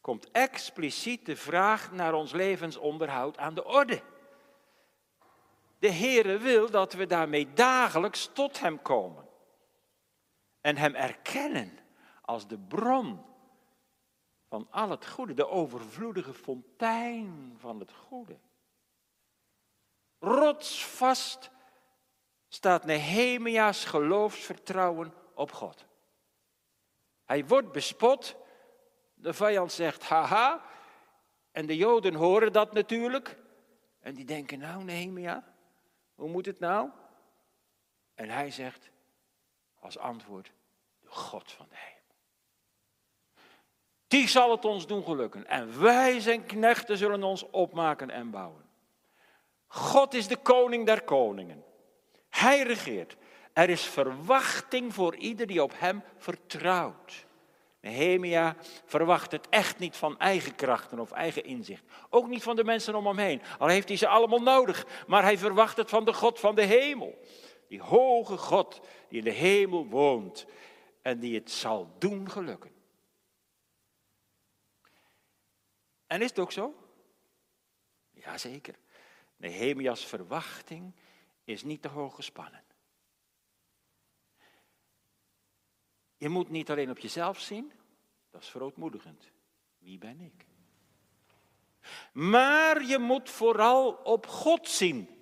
komt 0.00 0.30
expliciet 0.30 1.26
de 1.26 1.36
vraag 1.36 1.92
naar 1.92 2.14
ons 2.14 2.32
levensonderhoud 2.32 3.38
aan 3.38 3.54
de 3.54 3.64
orde. 3.64 4.02
De 5.78 5.92
Heere 5.92 6.38
wil 6.38 6.70
dat 6.70 6.92
we 6.92 7.06
daarmee 7.06 7.52
dagelijks 7.52 8.30
tot 8.32 8.60
Hem 8.60 8.82
komen 8.82 9.21
en 10.62 10.76
Hem 10.76 10.94
erkennen 10.94 11.78
als 12.22 12.48
de 12.48 12.58
bron 12.58 13.24
van 14.48 14.66
al 14.70 14.90
het 14.90 15.06
goede, 15.06 15.34
de 15.34 15.48
overvloedige 15.48 16.34
fontein 16.34 17.54
van 17.58 17.78
het 17.78 17.92
goede. 17.92 18.38
Rotsvast 20.18 21.50
staat 22.48 22.84
Nehemia's 22.84 23.84
geloofsvertrouwen 23.84 25.14
op 25.34 25.52
God. 25.52 25.86
Hij 27.24 27.46
wordt 27.46 27.72
bespot, 27.72 28.36
de 29.14 29.32
vijand 29.32 29.72
zegt 29.72 30.02
haha, 30.02 30.64
en 31.50 31.66
de 31.66 31.76
Joden 31.76 32.14
horen 32.14 32.52
dat 32.52 32.72
natuurlijk. 32.72 33.38
En 34.00 34.14
die 34.14 34.24
denken, 34.24 34.58
nou 34.58 34.84
Nehemia, 34.84 35.54
hoe 36.14 36.28
moet 36.28 36.46
het 36.46 36.58
nou? 36.58 36.90
En 38.14 38.28
hij 38.28 38.50
zegt 38.50 38.91
als 39.82 39.98
antwoord, 39.98 40.52
de 41.00 41.08
God 41.08 41.52
van 41.52 41.66
de 41.68 41.76
hemel. 41.76 42.00
Die 44.06 44.28
zal 44.28 44.50
het 44.50 44.64
ons 44.64 44.86
doen 44.86 45.04
gelukken. 45.04 45.46
En 45.46 45.80
wij 45.80 46.20
zijn 46.20 46.46
knechten 46.46 46.96
zullen 46.96 47.22
ons 47.22 47.50
opmaken 47.50 48.10
en 48.10 48.30
bouwen. 48.30 48.70
God 49.66 50.14
is 50.14 50.28
de 50.28 50.36
koning 50.36 50.86
der 50.86 51.02
koningen. 51.02 51.64
Hij 52.28 52.62
regeert. 52.62 53.16
Er 53.52 53.70
is 53.70 53.82
verwachting 53.82 54.94
voor 54.94 55.16
ieder 55.16 55.46
die 55.46 55.62
op 55.62 55.72
hem 55.76 56.02
vertrouwt. 56.16 57.26
Nehemia 57.80 58.56
verwacht 58.84 59.32
het 59.32 59.48
echt 59.48 59.78
niet 59.78 59.96
van 59.96 60.18
eigen 60.18 60.54
krachten 60.54 60.98
of 60.98 61.10
eigen 61.10 61.44
inzicht. 61.44 61.84
Ook 62.10 62.28
niet 62.28 62.42
van 62.42 62.56
de 62.56 62.64
mensen 62.64 62.94
om 62.94 63.06
hem 63.06 63.18
heen. 63.18 63.42
Al 63.58 63.68
heeft 63.68 63.88
hij 63.88 63.96
ze 63.96 64.08
allemaal 64.08 64.42
nodig. 64.42 64.86
Maar 65.06 65.22
hij 65.22 65.38
verwacht 65.38 65.76
het 65.76 65.88
van 65.88 66.04
de 66.04 66.12
God 66.12 66.40
van 66.40 66.54
de 66.54 66.64
hemel. 66.64 67.18
Die 67.72 67.82
hoge 67.82 68.36
God 68.36 68.80
die 69.08 69.18
in 69.18 69.24
de 69.24 69.30
hemel 69.30 69.86
woont. 69.86 70.46
En 71.02 71.18
die 71.18 71.34
het 71.34 71.50
zal 71.50 71.94
doen 71.98 72.30
gelukken. 72.30 72.70
En 76.06 76.22
is 76.22 76.28
het 76.28 76.38
ook 76.38 76.52
zo? 76.52 76.74
Jazeker. 78.10 78.74
Nehemia's 79.36 80.04
verwachting 80.04 80.94
is 81.44 81.62
niet 81.62 81.82
te 81.82 81.88
hoog 81.88 82.14
gespannen. 82.14 82.64
Je 86.16 86.28
moet 86.28 86.48
niet 86.48 86.70
alleen 86.70 86.90
op 86.90 86.98
jezelf 86.98 87.40
zien, 87.40 87.72
dat 88.30 88.42
is 88.42 88.48
verootmoedigend. 88.48 89.30
Wie 89.78 89.98
ben 89.98 90.20
ik? 90.20 90.46
Maar 92.12 92.84
je 92.84 92.98
moet 92.98 93.30
vooral 93.30 93.92
op 93.92 94.26
God 94.26 94.68
zien. 94.68 95.21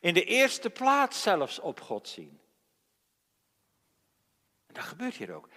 In 0.00 0.14
de 0.14 0.24
eerste 0.24 0.70
plaats 0.70 1.22
zelfs 1.22 1.58
op 1.58 1.80
God 1.80 2.08
zien. 2.08 2.40
En 4.66 4.74
dat 4.74 4.84
gebeurt 4.84 5.14
hier 5.14 5.34
ook. 5.34 5.48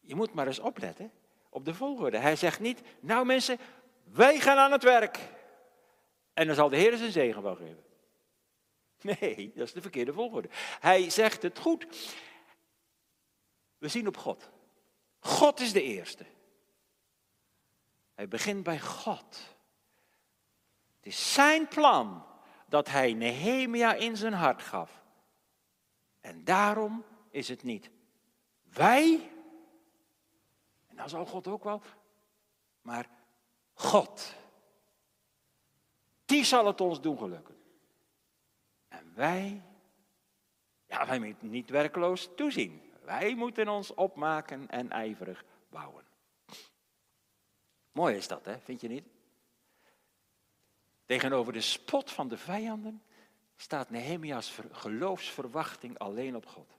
Je 0.00 0.14
moet 0.14 0.34
maar 0.34 0.46
eens 0.46 0.58
opletten 0.58 1.12
op 1.48 1.64
de 1.64 1.74
volgorde. 1.74 2.18
Hij 2.18 2.36
zegt 2.36 2.60
niet, 2.60 2.80
nou 3.00 3.26
mensen, 3.26 3.58
wij 4.04 4.40
gaan 4.40 4.58
aan 4.58 4.72
het 4.72 4.82
werk. 4.82 5.18
En 6.32 6.46
dan 6.46 6.54
zal 6.54 6.68
de 6.68 6.76
Heer 6.76 6.96
zijn 6.96 7.12
zegen 7.12 7.42
wel 7.42 7.56
geven. 7.56 7.84
Nee, 9.00 9.52
dat 9.54 9.66
is 9.66 9.72
de 9.72 9.80
verkeerde 9.80 10.12
volgorde. 10.12 10.48
Hij 10.80 11.10
zegt 11.10 11.42
het 11.42 11.58
goed. 11.58 11.86
We 13.78 13.88
zien 13.88 14.06
op 14.06 14.16
God. 14.16 14.50
God 15.18 15.60
is 15.60 15.72
de 15.72 15.82
eerste. 15.82 16.26
Hij 18.14 18.28
begint 18.28 18.62
bij 18.62 18.80
God. 18.80 19.56
Het 20.96 21.06
is 21.06 21.32
zijn 21.32 21.68
plan 21.68 22.26
dat 22.76 22.88
hij 22.88 23.12
Nehemia 23.12 23.94
in 23.94 24.16
zijn 24.16 24.32
hart 24.32 24.62
gaf. 24.62 25.02
En 26.20 26.44
daarom 26.44 27.04
is 27.30 27.48
het 27.48 27.62
niet 27.62 27.90
wij 28.62 29.30
en 30.86 30.96
dan 30.96 31.08
zal 31.08 31.26
God 31.26 31.46
ook 31.46 31.64
wel. 31.64 31.82
Maar 32.82 33.06
God, 33.74 34.34
die 36.24 36.44
zal 36.44 36.66
het 36.66 36.80
ons 36.80 37.00
doen 37.00 37.18
gelukken. 37.18 37.56
En 38.88 39.12
wij, 39.14 39.62
ja, 40.86 41.06
wij 41.06 41.18
moeten 41.18 41.50
niet 41.50 41.70
werkloos 41.70 42.28
toezien. 42.34 42.92
Wij 43.04 43.34
moeten 43.34 43.68
ons 43.68 43.94
opmaken 43.94 44.68
en 44.68 44.90
ijverig 44.90 45.44
bouwen. 45.68 46.04
Mooi 47.92 48.16
is 48.16 48.28
dat, 48.28 48.44
hè? 48.44 48.58
Vind 48.58 48.80
je 48.80 48.88
niet? 48.88 49.15
Tegenover 51.06 51.52
de 51.52 51.60
spot 51.60 52.10
van 52.10 52.28
de 52.28 52.36
vijanden 52.36 53.02
staat 53.56 53.90
Nehemia's 53.90 54.58
geloofsverwachting 54.70 55.98
alleen 55.98 56.36
op 56.36 56.46
God. 56.46 56.78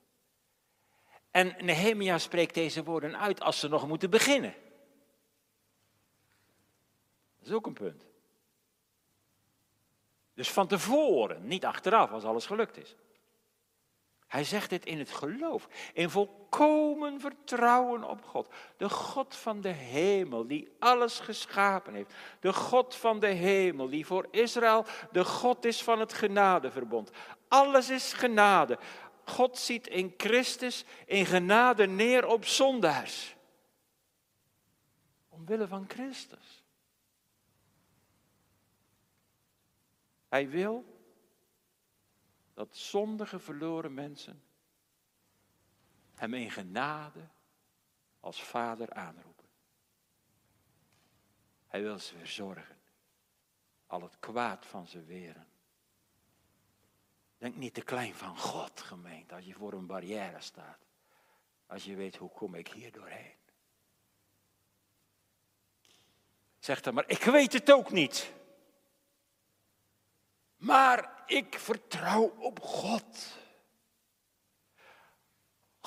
En 1.31 1.65
Nehemia 1.65 2.17
spreekt 2.17 2.53
deze 2.53 2.83
woorden 2.83 3.19
uit 3.19 3.41
als 3.41 3.59
ze 3.59 3.67
nog 3.67 3.87
moeten 3.87 4.09
beginnen. 4.09 4.55
Dat 7.37 7.47
is 7.47 7.53
ook 7.53 7.65
een 7.65 7.73
punt. 7.73 8.05
Dus 10.33 10.51
van 10.51 10.67
tevoren, 10.67 11.47
niet 11.47 11.65
achteraf 11.65 12.11
als 12.11 12.23
alles 12.23 12.45
gelukt 12.45 12.77
is. 12.77 12.95
Hij 14.27 14.43
zegt 14.43 14.69
dit 14.69 14.85
in 14.85 14.99
het 14.99 15.11
geloof, 15.11 15.67
in 15.93 16.09
volkomen 16.09 17.19
vertrouwen 17.19 18.03
op 18.03 18.25
God. 18.25 18.53
De 18.77 18.89
God 18.89 19.35
van 19.35 19.61
de 19.61 19.69
hemel, 19.69 20.47
die 20.47 20.75
alles 20.79 21.19
geschapen 21.19 21.93
heeft. 21.93 22.13
De 22.39 22.53
God 22.53 22.95
van 22.95 23.19
de 23.19 23.27
hemel, 23.27 23.89
die 23.89 24.05
voor 24.05 24.27
Israël 24.31 24.85
de 25.11 25.25
God 25.25 25.65
is 25.65 25.83
van 25.83 25.99
het 25.99 26.13
genadeverbond. 26.13 27.11
Alles 27.47 27.89
is 27.89 28.13
genade. 28.13 28.79
God 29.25 29.57
ziet 29.57 29.87
in 29.87 30.13
Christus 30.17 30.85
in 31.05 31.25
genade 31.25 31.87
neer 31.87 32.27
op 32.27 32.45
zondaars. 32.45 33.35
Omwille 35.29 35.67
van 35.67 35.85
Christus. 35.87 36.63
Hij 40.27 40.49
wil 40.49 40.96
dat 42.57 42.75
zondige 42.75 43.39
verloren 43.39 43.93
mensen 43.93 44.43
hem 46.13 46.33
in 46.33 46.51
genade 46.51 47.27
als 48.19 48.43
vader 48.43 48.93
aanroepen. 48.93 49.45
Hij 51.67 51.81
wil 51.81 51.99
ze 51.99 52.17
verzorgen, 52.17 52.77
al 53.87 54.01
het 54.01 54.19
kwaad 54.19 54.65
van 54.65 54.87
ze 54.87 55.03
weren. 55.03 55.47
Denk 57.37 57.55
niet 57.55 57.73
te 57.73 57.81
klein 57.81 58.13
van 58.13 58.37
God, 58.37 58.81
gemeente, 58.81 59.35
als 59.35 59.45
je 59.45 59.53
voor 59.53 59.73
een 59.73 59.87
barrière 59.87 60.41
staat. 60.41 60.85
Als 61.65 61.83
je 61.83 61.95
weet, 61.95 62.15
hoe 62.15 62.29
kom 62.29 62.55
ik 62.55 62.67
hier 62.67 62.91
doorheen? 62.91 63.37
Zeg 66.59 66.81
dan 66.81 66.93
maar, 66.93 67.09
ik 67.09 67.23
weet 67.23 67.53
het 67.53 67.71
ook 67.71 67.91
niet. 67.91 68.33
Maar 70.55 71.16
ik 71.27 71.59
vertrouw 71.59 72.33
op 72.39 72.59
God. 72.59 73.37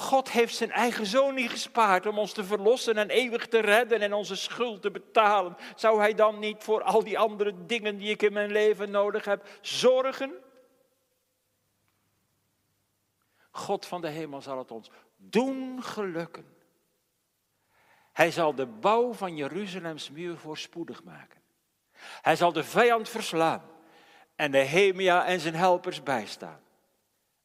God 0.00 0.30
heeft 0.30 0.54
zijn 0.54 0.70
eigen 0.70 1.06
zoon 1.06 1.34
niet 1.34 1.50
gespaard 1.50 2.06
om 2.06 2.18
ons 2.18 2.32
te 2.32 2.44
verlossen 2.44 2.96
en 2.96 3.10
eeuwig 3.10 3.48
te 3.48 3.58
redden 3.58 4.00
en 4.00 4.12
onze 4.12 4.36
schuld 4.36 4.82
te 4.82 4.90
betalen. 4.90 5.56
Zou 5.76 6.00
hij 6.00 6.14
dan 6.14 6.38
niet 6.38 6.64
voor 6.64 6.82
al 6.82 7.04
die 7.04 7.18
andere 7.18 7.66
dingen 7.66 7.96
die 7.96 8.10
ik 8.10 8.22
in 8.22 8.32
mijn 8.32 8.52
leven 8.52 8.90
nodig 8.90 9.24
heb 9.24 9.48
zorgen? 9.60 10.32
God 13.50 13.86
van 13.86 14.00
de 14.00 14.08
hemel 14.08 14.40
zal 14.40 14.58
het 14.58 14.70
ons 14.70 14.90
doen 15.16 15.82
gelukken. 15.82 16.56
Hij 18.12 18.30
zal 18.30 18.54
de 18.54 18.66
bouw 18.66 19.12
van 19.12 19.36
Jeruzalems 19.36 20.10
muur 20.10 20.36
voorspoedig 20.36 21.02
maken. 21.02 21.40
Hij 22.00 22.36
zal 22.36 22.52
de 22.52 22.64
vijand 22.64 23.08
verslaan 23.08 23.69
en 24.40 24.50
Nehemia 24.50 25.26
en 25.26 25.40
zijn 25.40 25.54
helpers 25.54 26.02
bijstaan. 26.02 26.60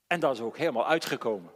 En 0.07 0.19
dat 0.19 0.33
is 0.33 0.41
ook 0.41 0.57
helemaal 0.57 0.87
uitgekomen. 0.87 1.51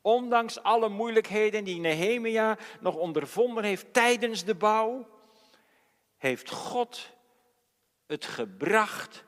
Ondanks 0.00 0.62
alle 0.62 0.88
moeilijkheden 0.88 1.64
die 1.64 1.80
Nehemia 1.80 2.58
nog 2.80 2.94
ondervonden 2.94 3.64
heeft 3.64 3.92
tijdens 3.92 4.44
de 4.44 4.54
bouw, 4.54 5.08
heeft 6.16 6.50
God 6.50 7.10
het 8.06 8.24
gebracht 8.24 9.24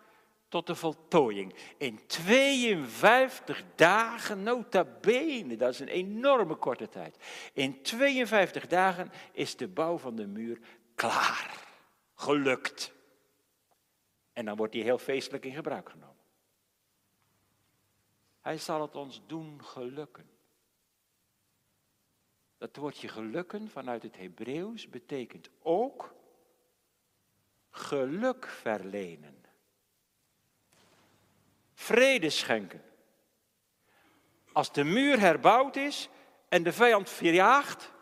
tot 0.49 0.66
de 0.66 0.74
voltooiing. 0.74 1.55
In 1.78 2.07
52 2.07 3.64
dagen, 3.74 4.43
nota 4.43 4.84
bene, 5.01 5.57
dat 5.57 5.72
is 5.72 5.80
een 5.80 5.89
enorme 5.89 6.55
korte 6.55 6.89
tijd. 6.89 7.16
In 7.53 7.82
52 7.82 8.66
dagen 8.66 9.12
is 9.32 9.57
de 9.57 9.68
bouw 9.68 9.99
van 9.99 10.16
de 10.16 10.26
muur 10.26 10.59
klaar, 10.95 11.66
gelukt. 12.14 12.97
En 14.39 14.45
dan 14.45 14.57
wordt 14.57 14.72
die 14.72 14.82
heel 14.82 14.99
feestelijk 14.99 15.45
in 15.45 15.55
gebruik 15.55 15.89
genomen. 15.91 16.24
Hij 18.41 18.59
zal 18.59 18.82
het 18.82 18.97
ons 18.97 19.22
doen 19.26 19.64
gelukken. 19.64 20.30
Dat 22.59 22.76
woordje 22.76 23.09
gelukken 23.09 23.68
vanuit 23.68 24.03
het 24.03 24.16
Hebreeuws 24.16 24.89
betekent 24.89 25.51
ook 25.62 26.14
geluk 27.70 28.47
verlenen. 28.47 29.45
Vrede 31.74 32.30
schenken. 32.30 32.82
Als 34.53 34.72
de 34.72 34.84
muur 34.84 35.20
herbouwd 35.20 35.76
is 35.76 36.09
en 36.49 36.62
de 36.62 36.72
vijand 36.72 37.11
verjaagd, 37.11 37.93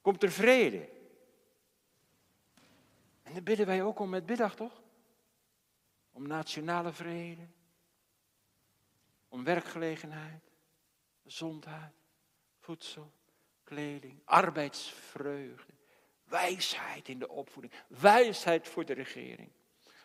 komt 0.00 0.22
er 0.22 0.32
vrede. 0.32 0.88
En 3.22 3.32
daar 3.32 3.42
bidden 3.42 3.66
wij 3.66 3.82
ook 3.82 3.98
om 3.98 4.08
met 4.08 4.26
biddag, 4.26 4.54
toch? 4.54 4.81
Om 6.12 6.26
nationale 6.26 6.92
vrede, 6.92 7.48
om 9.28 9.44
werkgelegenheid, 9.44 10.50
gezondheid, 11.22 11.92
voedsel, 12.58 13.12
kleding, 13.64 14.20
arbeidsvreugde, 14.24 15.72
wijsheid 16.24 17.08
in 17.08 17.18
de 17.18 17.28
opvoeding, 17.28 17.74
wijsheid 17.88 18.68
voor 18.68 18.84
de 18.84 18.92
regering. 18.92 19.50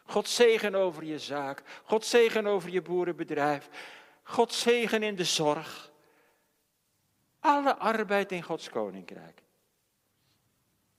God 0.05 0.27
zegen 0.27 0.75
over 0.75 1.03
je 1.03 1.19
zaak, 1.19 1.81
God 1.83 2.05
zegen 2.05 2.47
over 2.47 2.69
je 2.69 2.81
boerenbedrijf, 2.81 3.69
God 4.23 4.53
zegen 4.53 5.03
in 5.03 5.15
de 5.15 5.23
zorg. 5.23 5.91
Alle 7.39 7.75
arbeid 7.75 8.31
in 8.31 8.43
Gods 8.43 8.69
koninkrijk. 8.69 9.43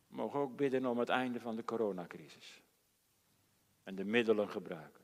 We 0.07 0.17
mogen 0.17 0.41
ook 0.41 0.57
bidden 0.57 0.87
om 0.87 0.99
het 0.99 1.09
einde 1.09 1.41
van 1.41 1.57
de 1.57 1.65
coronacrisis. 1.65 2.63
En 3.83 3.95
de 3.95 4.05
middelen 4.05 4.49
gebruiken. 4.49 4.98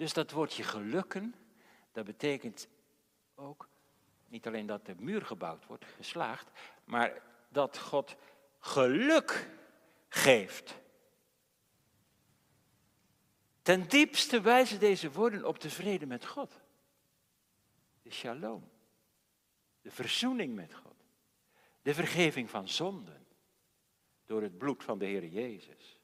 Dus 0.00 0.12
dat 0.12 0.30
woordje 0.30 0.62
gelukken, 0.62 1.34
dat 1.92 2.04
betekent 2.04 2.68
ook 3.34 3.68
niet 4.28 4.46
alleen 4.46 4.66
dat 4.66 4.86
de 4.86 4.94
muur 4.94 5.22
gebouwd 5.22 5.66
wordt, 5.66 5.84
geslaagd, 5.84 6.50
maar 6.84 7.22
dat 7.48 7.78
God 7.78 8.16
geluk 8.58 9.50
geeft. 10.08 10.80
Ten 13.62 13.88
diepste 13.88 14.40
wijzen 14.40 14.80
deze 14.80 15.10
woorden 15.10 15.44
op 15.44 15.60
de 15.60 15.70
vrede 15.70 16.06
met 16.06 16.26
God. 16.26 16.60
De 18.02 18.10
shalom. 18.10 18.70
De 19.82 19.90
verzoening 19.90 20.54
met 20.54 20.74
God. 20.74 21.04
De 21.82 21.94
vergeving 21.94 22.50
van 22.50 22.68
zonden. 22.68 23.26
Door 24.24 24.42
het 24.42 24.58
bloed 24.58 24.84
van 24.84 24.98
de 24.98 25.06
Heer 25.06 25.26
Jezus. 25.26 26.00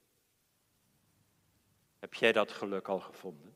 Heb 1.98 2.14
jij 2.14 2.32
dat 2.32 2.52
geluk 2.52 2.88
al 2.88 3.00
gevonden? 3.00 3.55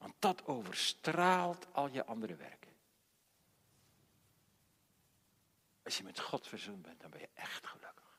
Want 0.00 0.14
dat 0.18 0.46
overstraalt 0.46 1.66
al 1.72 1.88
je 1.88 2.04
andere 2.04 2.34
werk. 2.34 2.66
Als 5.82 5.96
je 5.96 6.04
met 6.04 6.20
God 6.20 6.46
verzoend 6.46 6.82
bent, 6.82 7.00
dan 7.00 7.10
ben 7.10 7.20
je 7.20 7.28
echt 7.34 7.66
gelukkig. 7.66 8.18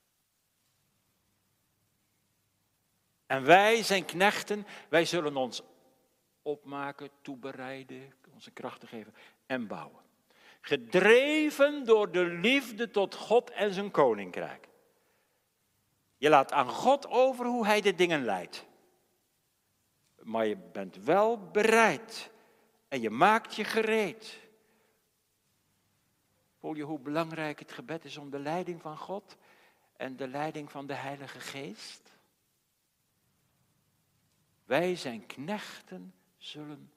En 3.26 3.44
wij 3.44 3.84
zijn 3.84 4.06
knechten, 4.06 4.68
wij 4.90 5.06
zullen 5.06 5.36
ons 5.36 5.62
opmaken, 6.42 7.10
toebereiden, 7.22 8.14
onze 8.34 8.52
krachten 8.52 8.88
geven 8.88 9.14
en 9.46 9.68
bouwen. 9.68 10.02
Gedreven 10.62 11.86
door 11.86 12.12
de 12.12 12.24
liefde 12.24 12.90
tot 12.90 13.16
God 13.16 13.50
en 13.50 13.74
zijn 13.74 13.92
koninkrijk. 13.92 14.68
Je 16.18 16.30
laat 16.30 16.52
aan 16.52 16.70
God 16.70 17.08
over 17.08 17.46
hoe 17.46 17.66
hij 17.66 17.82
de 17.82 17.96
dingen 17.96 18.24
leidt. 18.24 18.66
Maar 20.24 20.46
je 20.46 20.58
bent 20.58 20.96
wel 20.96 21.50
bereid 21.52 22.32
en 22.88 23.02
je 23.02 23.10
maakt 23.10 23.56
je 23.56 23.64
gereed. 23.64 24.40
Voel 26.60 26.76
je 26.76 26.84
hoe 26.84 27.00
belangrijk 27.00 27.60
het 27.60 27.72
gebed 27.72 28.06
is 28.06 28.18
om 28.18 28.30
de 28.30 28.40
leiding 28.40 28.82
van 28.82 28.98
God 28.98 29.38
en 29.98 30.16
de 30.16 30.28
leiding 30.28 30.72
van 30.72 30.88
de 30.88 30.94
Heilige 30.94 31.40
Geest? 31.40 32.12
Wij 34.66 34.96
zijn 34.96 35.26
knechten, 35.26 36.14
zullen 36.38 36.92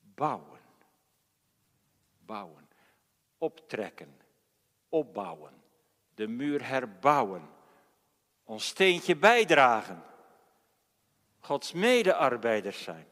bouwen. 0.00 0.60
Bouwen. 2.18 2.68
Optrekken. 3.38 4.20
Opbouwen. 4.88 5.62
De 6.14 6.26
muur 6.26 6.66
herbouwen. 6.66 7.48
Ons 8.44 8.66
steentje 8.66 9.16
bijdragen. 9.16 10.02
Gods 11.44 11.72
medearbeiders 11.72 12.82
zijn. 12.82 13.06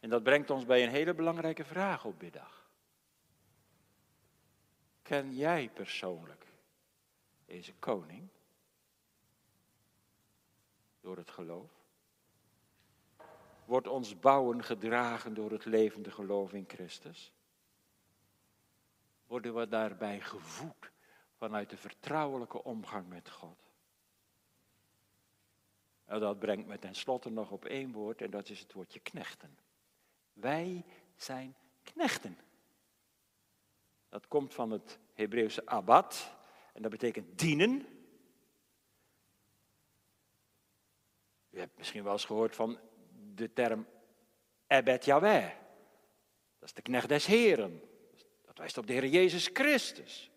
En 0.00 0.10
dat 0.10 0.22
brengt 0.22 0.50
ons 0.50 0.64
bij 0.64 0.82
een 0.82 0.90
hele 0.90 1.14
belangrijke 1.14 1.64
vraag 1.64 2.04
op 2.04 2.22
middag. 2.22 2.70
Ken 5.02 5.34
jij 5.36 5.70
persoonlijk 5.74 6.46
deze 7.44 7.74
koning? 7.74 8.28
Door 11.00 11.16
het 11.16 11.30
geloof? 11.30 11.70
Wordt 13.64 13.88
ons 13.88 14.18
bouwen 14.18 14.64
gedragen 14.64 15.34
door 15.34 15.50
het 15.50 15.64
levende 15.64 16.10
geloof 16.10 16.52
in 16.52 16.64
Christus? 16.68 17.32
Worden 19.26 19.54
we 19.54 19.68
daarbij 19.68 20.20
gevoed 20.20 20.90
vanuit 21.36 21.70
de 21.70 21.76
vertrouwelijke 21.76 22.64
omgang 22.64 23.08
met 23.08 23.30
God? 23.30 23.69
Nou, 26.10 26.22
dat 26.22 26.38
brengt 26.38 26.66
me 26.66 26.78
tenslotte 26.78 27.30
nog 27.30 27.50
op 27.50 27.64
één 27.64 27.92
woord 27.92 28.22
en 28.22 28.30
dat 28.30 28.48
is 28.48 28.60
het 28.60 28.72
woordje 28.72 29.00
knechten. 29.00 29.58
Wij 30.32 30.84
zijn 31.16 31.56
knechten. 31.82 32.38
Dat 34.08 34.28
komt 34.28 34.54
van 34.54 34.70
het 34.70 34.98
Hebreeuwse 35.14 35.66
abad 35.66 36.34
en 36.72 36.82
dat 36.82 36.90
betekent 36.90 37.38
dienen. 37.38 37.86
U 41.50 41.58
hebt 41.58 41.76
misschien 41.78 42.02
wel 42.02 42.12
eens 42.12 42.24
gehoord 42.24 42.54
van 42.54 42.78
de 43.34 43.52
term 43.52 43.86
Ebed 44.66 45.04
Yahweh. 45.04 45.50
Dat 46.58 46.68
is 46.68 46.74
de 46.74 46.82
knecht 46.82 47.08
des 47.08 47.26
Heren. 47.26 47.82
Dat 48.44 48.58
wijst 48.58 48.78
op 48.78 48.86
de 48.86 48.92
Heer 48.92 49.06
Jezus 49.06 49.50
Christus. 49.52 50.30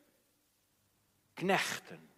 Knechten. 1.33 2.09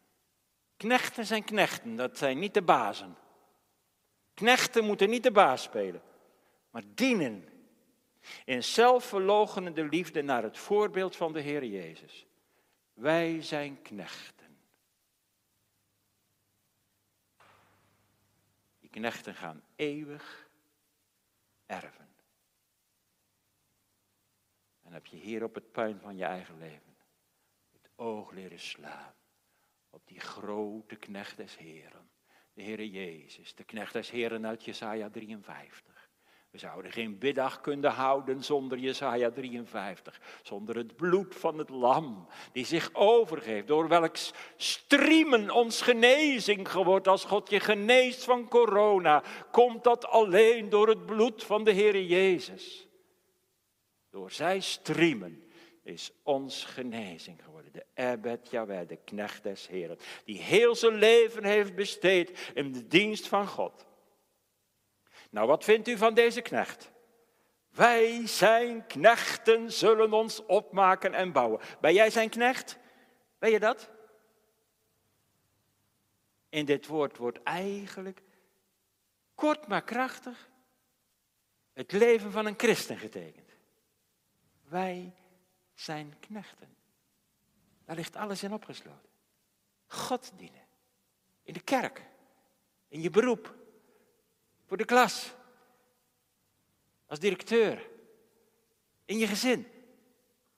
Knechten 0.77 1.25
zijn 1.25 1.43
knechten, 1.43 1.95
dat 1.95 2.17
zijn 2.17 2.39
niet 2.39 2.53
de 2.53 2.63
bazen. 2.63 3.23
Knechten 4.35 4.85
moeten 4.85 5.09
niet 5.09 5.23
de 5.23 5.31
baas 5.31 5.63
spelen, 5.63 6.01
maar 6.69 6.83
dienen. 6.87 7.49
In 8.45 8.63
zelfverlogenende 8.63 9.83
liefde 9.83 10.21
naar 10.21 10.43
het 10.43 10.57
voorbeeld 10.57 11.15
van 11.15 11.33
de 11.33 11.39
Heer 11.39 11.65
Jezus. 11.65 12.25
Wij 12.93 13.41
zijn 13.41 13.81
knechten. 13.81 14.57
Die 18.79 18.89
knechten 18.89 19.35
gaan 19.35 19.63
eeuwig 19.75 20.49
erven. 21.65 22.09
En 24.81 24.93
heb 24.93 25.05
je 25.05 25.17
hier 25.17 25.43
op 25.43 25.55
het 25.55 25.71
puin 25.71 25.99
van 25.99 26.17
je 26.17 26.25
eigen 26.25 26.57
leven 26.57 26.95
het 27.71 27.89
oog 27.95 28.31
leren 28.31 28.59
slaan 28.59 29.13
op 29.89 30.07
die 30.07 30.19
grote 30.19 30.95
knecht 30.95 31.37
des 31.37 31.57
Heren 31.57 32.09
de 32.55 32.63
Heere 32.63 32.89
Jezus, 32.89 33.55
de 33.55 33.63
knecht 33.63 33.93
des 33.93 34.09
Heren 34.09 34.45
uit 34.45 34.63
Jesaja 34.63 35.09
53. 35.09 36.09
We 36.51 36.57
zouden 36.57 36.91
geen 36.91 37.17
biddag 37.17 37.61
kunnen 37.61 37.91
houden 37.91 38.43
zonder 38.43 38.77
Jesaja 38.77 39.31
53, 39.31 40.21
zonder 40.43 40.75
het 40.75 40.95
bloed 40.95 41.35
van 41.35 41.57
het 41.57 41.69
lam 41.69 42.27
die 42.51 42.65
zich 42.65 42.89
overgeeft, 42.93 43.67
door 43.67 43.87
welk 43.87 44.15
striemen 44.55 45.49
ons 45.49 45.81
genezing 45.81 46.71
wordt 46.71 47.07
als 47.07 47.25
God 47.25 47.49
je 47.49 47.59
geneest 47.59 48.23
van 48.23 48.47
corona, 48.47 49.23
komt 49.51 49.83
dat 49.83 50.07
alleen 50.07 50.69
door 50.69 50.87
het 50.87 51.05
bloed 51.05 51.43
van 51.43 51.63
de 51.63 51.73
Heere 51.73 52.07
Jezus. 52.07 52.87
Door 54.09 54.31
zijn 54.31 54.63
striemen 54.63 55.44
is 55.85 56.11
ons 56.23 56.63
genezing 56.63 57.43
geworden. 57.43 57.71
De 57.71 57.85
Ebed 57.93 58.49
Jaweh, 58.49 58.87
de 58.87 58.95
knecht 58.95 59.43
des 59.43 59.67
Heren, 59.67 59.97
die 60.23 60.41
heel 60.41 60.75
zijn 60.75 60.95
leven 60.95 61.43
heeft 61.43 61.75
besteed 61.75 62.51
in 62.53 62.71
de 62.71 62.87
dienst 62.87 63.27
van 63.27 63.47
God. 63.47 63.85
Nou, 65.29 65.47
wat 65.47 65.63
vindt 65.63 65.87
u 65.87 65.97
van 65.97 66.13
deze 66.13 66.41
knecht? 66.41 66.91
Wij 67.69 68.27
zijn 68.27 68.87
knechten, 68.87 69.71
zullen 69.71 70.13
ons 70.13 70.45
opmaken 70.45 71.13
en 71.13 71.31
bouwen. 71.31 71.59
Ben 71.81 71.93
jij 71.93 72.09
zijn 72.09 72.29
knecht? 72.29 72.77
Ben 73.39 73.51
je 73.51 73.59
dat? 73.59 73.89
In 76.49 76.65
dit 76.65 76.87
woord 76.87 77.17
wordt 77.17 77.43
eigenlijk 77.43 78.21
kort 79.35 79.67
maar 79.67 79.83
krachtig 79.83 80.49
het 81.73 81.91
leven 81.91 82.31
van 82.31 82.45
een 82.45 82.57
christen 82.57 82.97
getekend. 82.97 83.51
Wij 84.67 85.13
zijn 85.75 86.19
knechten. 86.19 86.75
Daar 87.85 87.95
ligt 87.95 88.15
alles 88.15 88.43
in 88.43 88.53
opgesloten. 88.53 89.09
God 89.87 90.31
dienen. 90.35 90.67
In 91.43 91.53
de 91.53 91.61
kerk. 91.61 92.01
In 92.87 93.01
je 93.01 93.09
beroep. 93.09 93.55
Voor 94.65 94.77
de 94.77 94.85
klas. 94.85 95.33
Als 97.05 97.19
directeur. 97.19 97.89
In 99.05 99.17
je 99.17 99.27
gezin. 99.27 99.67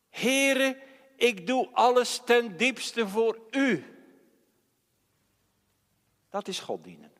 Heren, 0.09 0.81
ik 1.15 1.47
doe 1.47 1.69
alles 1.73 2.21
ten 2.25 2.57
diepste 2.57 3.07
voor 3.07 3.47
u. 3.51 3.85
Dat 6.29 6.47
is 6.47 6.59
God 6.59 6.83
dienen. 6.83 7.11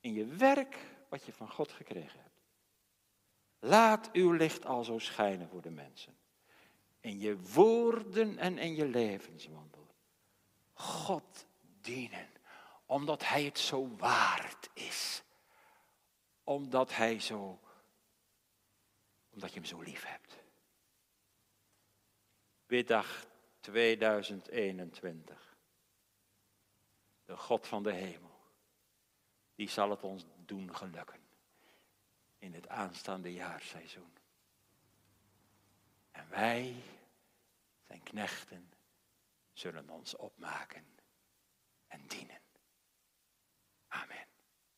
In 0.00 0.12
je 0.12 0.26
werk 0.26 0.76
wat 1.08 1.24
je 1.24 1.32
van 1.32 1.50
God 1.50 1.72
gekregen 1.72 2.20
hebt. 2.20 2.27
Laat 3.58 4.12
uw 4.12 4.32
licht 4.32 4.64
al 4.64 4.84
zo 4.84 4.98
schijnen 4.98 5.48
voor 5.48 5.62
de 5.62 5.70
mensen. 5.70 6.16
In 7.00 7.18
je 7.18 7.42
woorden 7.42 8.38
en 8.38 8.58
in 8.58 8.74
je 8.74 8.86
levenswandel. 8.86 9.86
God 10.72 11.46
dienen 11.80 12.28
omdat 12.86 13.28
Hij 13.28 13.44
het 13.44 13.58
zo 13.58 13.96
waard 13.96 14.70
is. 14.72 15.22
Omdat 16.44 16.94
Hij 16.94 17.20
zo, 17.20 17.60
omdat 19.30 19.48
je 19.48 19.58
Hem 19.58 19.68
zo 19.68 19.80
lief 19.80 20.04
hebt. 20.04 20.36
Biddag 22.66 23.26
2021. 23.60 25.56
De 27.24 27.36
God 27.36 27.66
van 27.66 27.82
de 27.82 27.92
hemel, 27.92 28.36
die 29.54 29.68
zal 29.68 29.90
het 29.90 30.02
ons 30.02 30.24
doen 30.44 30.74
gelukken 30.76 31.27
in 32.38 32.54
het 32.54 32.68
aanstaande 32.68 33.32
jaarseizoen. 33.32 34.12
En 36.10 36.28
wij, 36.28 36.82
zijn 37.86 38.02
knechten, 38.02 38.72
zullen 39.52 39.90
ons 39.90 40.16
opmaken 40.16 40.86
en 41.86 42.06
dienen. 42.06 42.40
Amen. 43.88 44.27